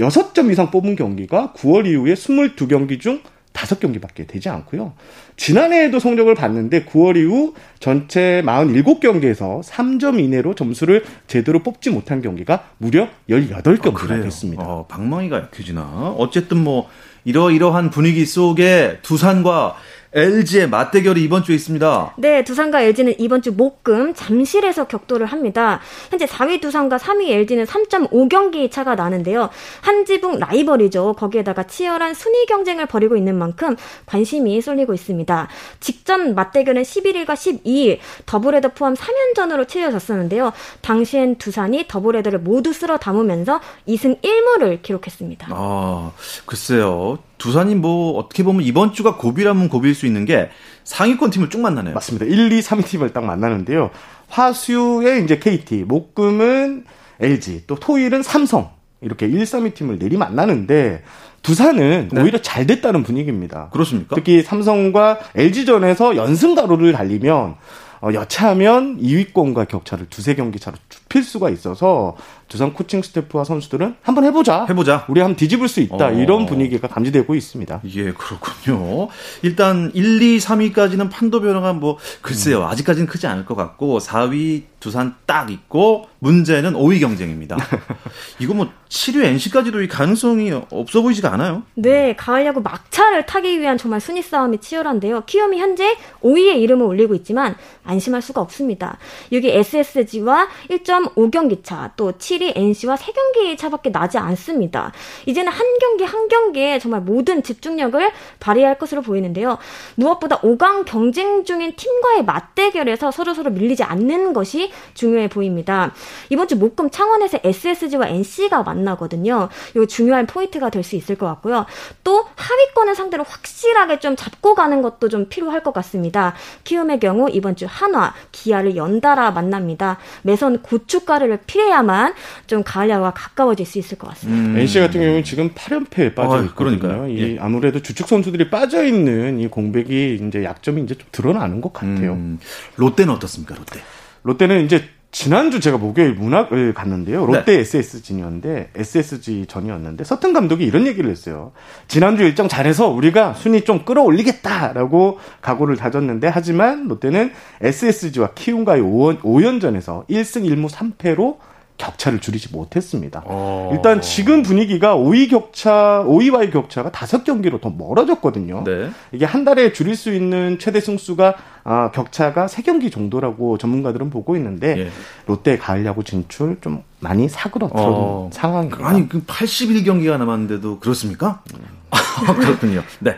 6점 0.00 0.50
이상 0.50 0.72
뽑은 0.72 0.96
경기가 0.96 1.52
9월 1.56 1.86
이후에 1.86 2.14
22경기 2.14 3.00
중 3.00 3.20
5경기밖에 3.52 4.26
되지 4.26 4.48
않고요. 4.48 4.94
지난해에도 5.36 6.00
성적을 6.00 6.34
봤는데 6.34 6.86
9월 6.86 7.16
이후 7.16 7.54
전체 7.78 8.42
47경기에서 8.44 9.62
3점 9.62 10.18
이내로 10.18 10.56
점수를 10.56 11.04
제대로 11.28 11.62
뽑지 11.62 11.90
못한 11.90 12.20
경기가 12.20 12.64
무려 12.78 13.08
18경기가 13.30 14.10
아, 14.10 14.22
됐습니다. 14.22 14.64
어, 14.64 14.86
방망이가 14.88 15.36
약해지나? 15.36 16.16
어쨌든 16.18 16.64
뭐 16.64 16.88
이러이러한 17.24 17.90
분위기 17.90 18.26
속에 18.26 18.98
두산과 19.02 19.76
LG의 20.14 20.68
맞대결이 20.68 21.22
이번 21.22 21.42
주에 21.42 21.56
있습니다. 21.56 22.14
네, 22.18 22.44
두산과 22.44 22.82
LG는 22.82 23.14
이번 23.18 23.42
주 23.42 23.52
목금 23.52 24.14
잠실에서 24.14 24.86
격돌을 24.86 25.26
합니다. 25.26 25.80
현재 26.10 26.24
4위 26.26 26.60
두산과 26.60 26.98
3위 26.98 27.30
LG는 27.30 27.64
3.5경기 27.64 28.70
차가 28.70 28.94
나는데요. 28.94 29.50
한 29.80 30.04
지붕 30.04 30.38
라이벌이죠. 30.38 31.14
거기에다가 31.14 31.64
치열한 31.64 32.14
순위 32.14 32.46
경쟁을 32.46 32.86
벌이고 32.86 33.16
있는 33.16 33.36
만큼 33.36 33.76
관심이 34.06 34.60
쏠리고 34.60 34.94
있습니다. 34.94 35.48
직전 35.80 36.34
맞대결은 36.36 36.82
11일과 36.82 37.34
12일 37.34 37.98
더블헤더 38.26 38.68
포함 38.68 38.94
3연전으로 38.94 39.66
치러졌었는데요. 39.66 40.52
당시엔 40.82 41.36
두산이 41.36 41.86
더블헤더를 41.88 42.38
모두 42.38 42.72
쓸어 42.72 42.98
담으면서 42.98 43.60
2승 43.88 44.20
1무를 44.22 44.80
기록했습니다. 44.82 45.48
아, 45.50 46.12
글쎄요. 46.46 47.18
두산이 47.44 47.74
뭐 47.74 48.16
어떻게 48.18 48.42
보면 48.42 48.62
이번 48.62 48.94
주가 48.94 49.16
고비라면 49.16 49.68
고비일 49.68 49.94
수 49.94 50.06
있는 50.06 50.24
게 50.24 50.48
상위권 50.84 51.28
팀을 51.28 51.50
쭉 51.50 51.60
만나네요. 51.60 51.92
맞습니다. 51.92 52.24
1, 52.24 52.50
2, 52.50 52.62
3 52.62 52.82
팀을 52.82 53.12
딱 53.12 53.22
만나는데요. 53.22 53.90
화수에 54.28 55.18
이제 55.18 55.38
KT, 55.38 55.84
목금은 55.84 56.86
LG, 57.20 57.64
또 57.66 57.74
토일은 57.74 58.22
삼성 58.22 58.70
이렇게 59.02 59.26
1, 59.26 59.42
3위 59.42 59.74
팀을 59.74 59.98
내리 59.98 60.16
만나는데 60.16 61.02
두산은 61.42 62.08
네. 62.12 62.22
오히려 62.22 62.40
잘 62.40 62.66
됐다는 62.66 63.02
분위기입니다. 63.02 63.68
그렇습니까? 63.74 64.16
특히 64.16 64.40
삼성과 64.42 65.18
LG전에서 65.34 66.16
연승 66.16 66.54
가로를 66.54 66.92
달리면 66.92 67.56
어, 68.00 68.08
여차하면 68.12 69.00
2위권과 69.02 69.68
격차를 69.68 70.06
두세 70.08 70.34
경기 70.34 70.58
차로 70.58 70.78
좁힐 70.88 71.22
수가 71.22 71.50
있어서 71.50 72.16
두산 72.54 72.72
코칭 72.72 73.02
스태프와 73.02 73.42
선수들은 73.42 73.96
한번 74.00 74.22
해보자. 74.22 74.66
해보자. 74.68 75.06
우리 75.08 75.20
한번 75.20 75.34
뒤집을 75.34 75.66
수 75.66 75.80
있다. 75.80 76.06
어. 76.06 76.12
이런 76.12 76.46
분위기가 76.46 76.86
감지되고 76.86 77.34
있습니다. 77.34 77.80
예, 77.96 78.12
그렇군요. 78.12 79.08
일단 79.42 79.90
1, 79.92 80.22
2, 80.22 80.38
3위까지는 80.38 81.10
판도 81.10 81.40
변화가 81.40 81.72
뭐 81.72 81.98
글쎄요. 82.22 82.60
음. 82.60 82.66
아직까지는 82.66 83.08
크지 83.08 83.26
않을 83.26 83.44
것 83.44 83.56
같고 83.56 83.98
4위 83.98 84.62
두산 84.78 85.16
딱 85.24 85.50
있고 85.50 86.06
문제는 86.18 86.74
5위 86.74 87.00
경쟁입니다. 87.00 87.56
이거 88.38 88.52
뭐 88.52 88.68
7위 88.90 89.24
NC까지도 89.24 89.82
이 89.82 89.88
가능성이 89.88 90.52
없어 90.52 91.00
보이지가 91.00 91.32
않아요. 91.32 91.62
네, 91.74 92.14
가을 92.16 92.44
야구 92.44 92.60
막차를 92.60 93.24
타기 93.24 93.60
위한 93.60 93.78
정말 93.78 94.00
순위 94.00 94.20
싸움이 94.20 94.58
치열한데요. 94.58 95.22
키움이 95.24 95.58
현재 95.58 95.96
5위에 96.22 96.56
이름을 96.60 96.84
올리고 96.84 97.14
있지만 97.14 97.56
안심할 97.84 98.20
수가 98.20 98.42
없습니다. 98.42 98.98
여기 99.32 99.50
SSG와 99.50 100.48
1.5경기 100.70 101.64
차, 101.64 101.92
또 101.96 102.12
7위 102.12 102.43
NC와 102.54 102.94
3경기 102.94 103.58
차밖에 103.58 103.90
나지 103.90 104.18
않습니다. 104.18 104.92
이제는 105.26 105.50
한 105.50 105.66
경기 105.80 106.04
한 106.04 106.28
경기에 106.28 106.78
정말 106.78 107.00
모든 107.00 107.42
집중력을 107.42 108.12
발휘할 108.38 108.78
것으로 108.78 109.02
보이는데요. 109.02 109.58
무엇보다 109.96 110.40
5강 110.40 110.84
경쟁 110.84 111.44
중인 111.44 111.74
팀과의 111.74 112.24
맞대결에서 112.24 113.10
서로서로 113.10 113.50
밀리지 113.50 113.82
않는 113.82 114.32
것이 114.32 114.70
중요해 114.94 115.28
보입니다. 115.28 115.92
이번 116.30 116.46
주 116.46 116.56
목금 116.56 116.90
창원에서 116.90 117.38
SSG와 117.42 118.08
NC가 118.08 118.62
만나거든요. 118.62 119.48
이거 119.74 119.86
중요한 119.86 120.26
포인트가 120.26 120.70
될 120.70 120.84
수 120.84 120.94
있을 120.94 121.16
것 121.16 121.26
같고요. 121.26 121.66
또 122.04 122.26
하위권을 122.36 122.94
상대로 122.94 123.24
확실하게 123.24 123.98
좀 123.98 124.14
잡고 124.14 124.54
가는 124.54 124.82
것도 124.82 125.08
좀 125.08 125.28
필요할 125.28 125.64
것 125.64 125.72
같습니다. 125.74 126.34
키움의 126.62 127.00
경우 127.00 127.28
이번 127.30 127.56
주 127.56 127.66
한화, 127.68 128.14
기아를 128.30 128.76
연달아 128.76 129.32
만납니다. 129.32 129.98
매서운 130.22 130.62
고춧가루를 130.62 131.40
피해야만 131.46 132.14
좀 132.46 132.62
가을 132.64 132.88
야구가 132.90 133.12
가까워질 133.12 133.66
수 133.66 133.78
있을 133.78 133.98
것 133.98 134.08
같습니다. 134.08 134.50
음. 134.50 134.58
NC 134.58 134.80
같은 134.80 135.00
경우는 135.00 135.24
지금 135.24 135.50
8연패에 135.50 136.14
빠져 136.14 136.44
있거든요. 136.44 136.50
아, 136.50 136.54
그러니까요. 136.54 137.08
이 137.08 137.34
예. 137.34 137.38
아무래도 137.38 137.80
주축 137.80 138.08
선수들이 138.08 138.50
빠져 138.50 138.84
있는 138.84 139.40
이 139.40 139.48
공백이 139.48 140.20
이제 140.26 140.44
약점이 140.44 140.82
이제 140.82 140.94
좀 140.94 141.06
드러나는 141.12 141.60
것 141.60 141.72
같아요. 141.72 142.12
음. 142.12 142.38
롯데는 142.76 143.12
어떻습니까, 143.14 143.54
롯데? 143.54 143.80
롯데는 144.22 144.64
이제 144.64 144.84
지난주 145.14 145.60
제가 145.60 145.78
목요일 145.78 146.14
문학을 146.14 146.74
갔는데요. 146.74 147.24
롯데 147.24 147.52
네. 147.52 147.58
SSG였는데 147.60 148.70
SSG 148.74 149.46
전이었는데 149.46 150.02
서튼 150.02 150.32
감독이 150.32 150.64
이런 150.64 150.88
얘기를 150.88 151.08
했어요. 151.08 151.52
지난주 151.86 152.24
일정 152.24 152.48
잘해서 152.48 152.88
우리가 152.88 153.34
순위 153.34 153.60
좀 153.60 153.84
끌어올리겠다라고 153.84 155.20
각오를 155.40 155.76
다졌는데 155.76 156.26
하지만 156.26 156.88
롯데는 156.88 157.30
SSG와 157.60 158.30
키움과의 158.34 158.82
5연, 158.82 159.20
5연전에서 159.20 160.08
1승 160.08 160.50
1무 160.50 160.68
3패로 160.68 161.36
격차를 161.76 162.20
줄이지 162.20 162.52
못했습니다. 162.52 163.22
어... 163.26 163.70
일단 163.72 164.00
지금 164.00 164.42
분위기가 164.42 164.96
5위 164.96 165.28
격차, 165.28 166.04
5위와의 166.06 166.52
격차가 166.52 166.90
5경기로 166.90 167.60
더 167.60 167.70
멀어졌거든요. 167.70 168.64
네. 168.64 168.90
이게 169.12 169.24
한 169.24 169.44
달에 169.44 169.72
줄일 169.72 169.96
수 169.96 170.14
있는 170.14 170.58
최대 170.58 170.80
승수가 170.80 171.34
아, 171.64 171.90
격차가 171.90 172.46
3경기 172.46 172.92
정도라고 172.92 173.58
전문가들은 173.58 174.10
보고 174.10 174.36
있는데 174.36 174.78
예. 174.78 174.90
롯데 175.26 175.58
가을 175.58 175.84
야구 175.84 176.04
진출 176.04 176.58
좀 176.60 176.82
많이 177.00 177.28
사그러뜨는 177.28 177.82
어... 177.84 178.30
상황입니다. 178.32 178.86
아니, 178.86 179.08
그 179.08 179.24
81경기가 179.24 180.16
남았는데도 180.18 180.78
그렇습니까? 180.78 181.42
음. 181.54 181.60
그렇군요. 182.38 182.82
네. 183.00 183.16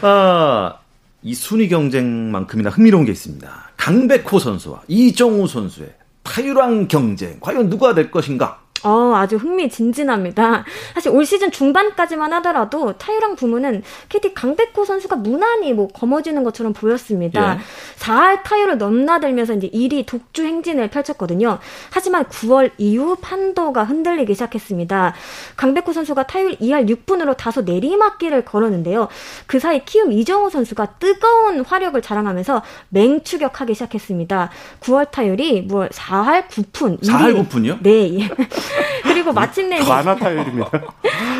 아, 0.00 0.74
이 1.22 1.34
순위 1.34 1.68
경쟁만큼이나 1.68 2.70
흥미로운 2.70 3.04
게 3.04 3.12
있습니다. 3.12 3.48
강백호 3.76 4.38
선수와 4.38 4.82
이정우 4.88 5.46
선수의 5.46 5.90
타유랑 6.22 6.88
경쟁 6.88 7.38
과연 7.40 7.68
누가 7.68 7.94
될 7.94 8.10
것인가? 8.10 8.61
어, 8.84 9.14
아주 9.14 9.36
흥미진진합니다. 9.36 10.64
사실 10.94 11.10
올 11.10 11.24
시즌 11.24 11.50
중반까지만 11.50 12.32
하더라도 12.34 12.92
타이랑 12.98 13.36
부문은 13.36 13.82
KT 14.08 14.34
강백호 14.34 14.84
선수가 14.84 15.16
무난히 15.16 15.72
뭐 15.72 15.88
거머쥐는 15.88 16.42
것처럼 16.44 16.72
보였습니다. 16.72 17.54
예. 17.54 17.58
4할 17.98 18.42
타율을 18.42 18.78
넘나들면서 18.78 19.54
이제 19.54 19.68
1위 19.68 20.06
독주 20.06 20.44
행진을 20.44 20.88
펼쳤거든요. 20.88 21.58
하지만 21.90 22.24
9월 22.24 22.72
이후 22.78 23.16
판도가 23.20 23.84
흔들리기 23.84 24.34
시작했습니다. 24.34 25.14
강백호 25.56 25.92
선수가 25.92 26.24
타율 26.24 26.56
2할 26.56 26.88
6분으로 26.88 27.36
다소 27.36 27.62
내리막길을 27.62 28.44
걸었는데요. 28.44 29.08
그 29.46 29.58
사이 29.58 29.84
키움 29.84 30.12
이정우 30.12 30.50
선수가 30.50 30.94
뜨거운 30.98 31.60
화력을 31.60 32.00
자랑하면서 32.02 32.62
맹추격하기 32.88 33.74
시작했습니다. 33.74 34.50
9월 34.80 35.10
타율이 35.10 35.62
뭐 35.62 35.86
4할 35.86 36.48
9푼. 36.48 37.00
4할 37.02 37.48
9푼이요? 37.48 37.78
네. 37.82 38.20
예. 38.20 38.28
그리고 39.02 39.32
마침내 39.32 39.78
관화 39.80 40.14
타율입니다. 40.16 40.70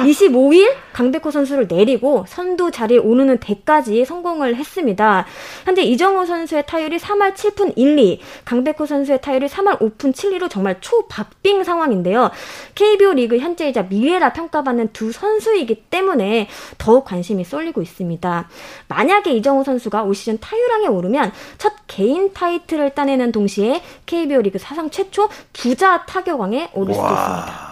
25일 0.02 0.74
강백호 0.92 1.30
선수를 1.30 1.66
내리고 1.68 2.24
선두 2.28 2.70
자리에 2.70 2.98
오르는 2.98 3.38
데까지 3.40 4.04
성공을 4.04 4.56
했습니다. 4.56 5.26
현재 5.64 5.82
이정우 5.82 6.26
선수의 6.26 6.64
타율이 6.66 6.98
3할 6.98 7.34
7푼 7.34 7.72
1, 7.76 7.98
2, 7.98 8.20
강백호 8.44 8.86
선수의 8.86 9.20
타율이 9.20 9.46
3할 9.46 9.78
5푼 9.78 10.14
7, 10.14 10.38
2로 10.38 10.50
정말 10.50 10.80
초박빙 10.80 11.64
상황인데요. 11.64 12.30
KBO 12.74 13.14
리그 13.14 13.38
현재이자 13.38 13.82
미래라 13.82 14.32
평가받는 14.32 14.92
두 14.92 15.12
선수이기 15.12 15.84
때문에 15.90 16.48
더욱 16.78 17.04
관심이 17.04 17.44
쏠리고 17.44 17.82
있습니다. 17.82 18.48
만약에 18.88 19.32
이정우 19.32 19.64
선수가 19.64 20.02
올 20.02 20.14
시즌 20.14 20.38
타율왕에 20.40 20.88
오르면 20.88 21.32
첫 21.58 21.72
개인 21.86 22.32
타이틀을 22.32 22.90
따내는 22.90 23.32
동시에 23.32 23.82
KBO 24.06 24.42
리그 24.42 24.58
사상 24.58 24.90
최초 24.90 25.28
부자 25.52 26.04
타격왕에 26.06 26.70
오를 26.74 26.94
수도 26.94 27.06
있습니다. 27.06 27.21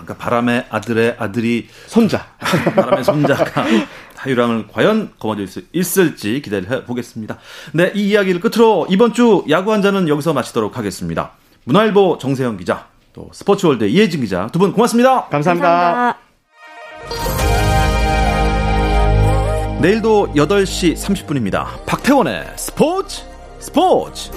그러니까 0.00 0.14
바람의 0.18 0.66
아들의 0.70 1.16
아들이 1.18 1.68
손자. 1.86 2.26
바람의 2.74 3.04
손자가 3.04 3.64
타유랑을 4.16 4.66
과연 4.72 5.12
거머쥘 5.18 5.46
수 5.48 5.62
있을지 5.72 6.42
기대해 6.42 6.84
보겠습니다. 6.84 7.38
네, 7.72 7.90
이 7.94 8.08
이야기를 8.10 8.40
끝으로 8.40 8.86
이번 8.90 9.12
주 9.14 9.44
야구 9.48 9.72
한자는 9.72 10.08
여기서 10.08 10.32
마치도록 10.32 10.76
하겠습니다. 10.76 11.32
문화일보 11.64 12.18
정세영 12.18 12.56
기자, 12.56 12.86
또 13.12 13.28
스포츠월드 13.32 13.84
이혜진 13.84 14.20
기자 14.20 14.46
두 14.48 14.58
분 14.58 14.72
고맙습니다. 14.72 15.26
감사합니다. 15.26 15.68
감사합니다. 15.68 16.18
내일도 19.80 20.28
8시 20.34 20.94
30분입니다. 20.94 21.86
박태원의 21.86 22.52
스포츠 22.56 23.22
스포츠! 23.58 24.30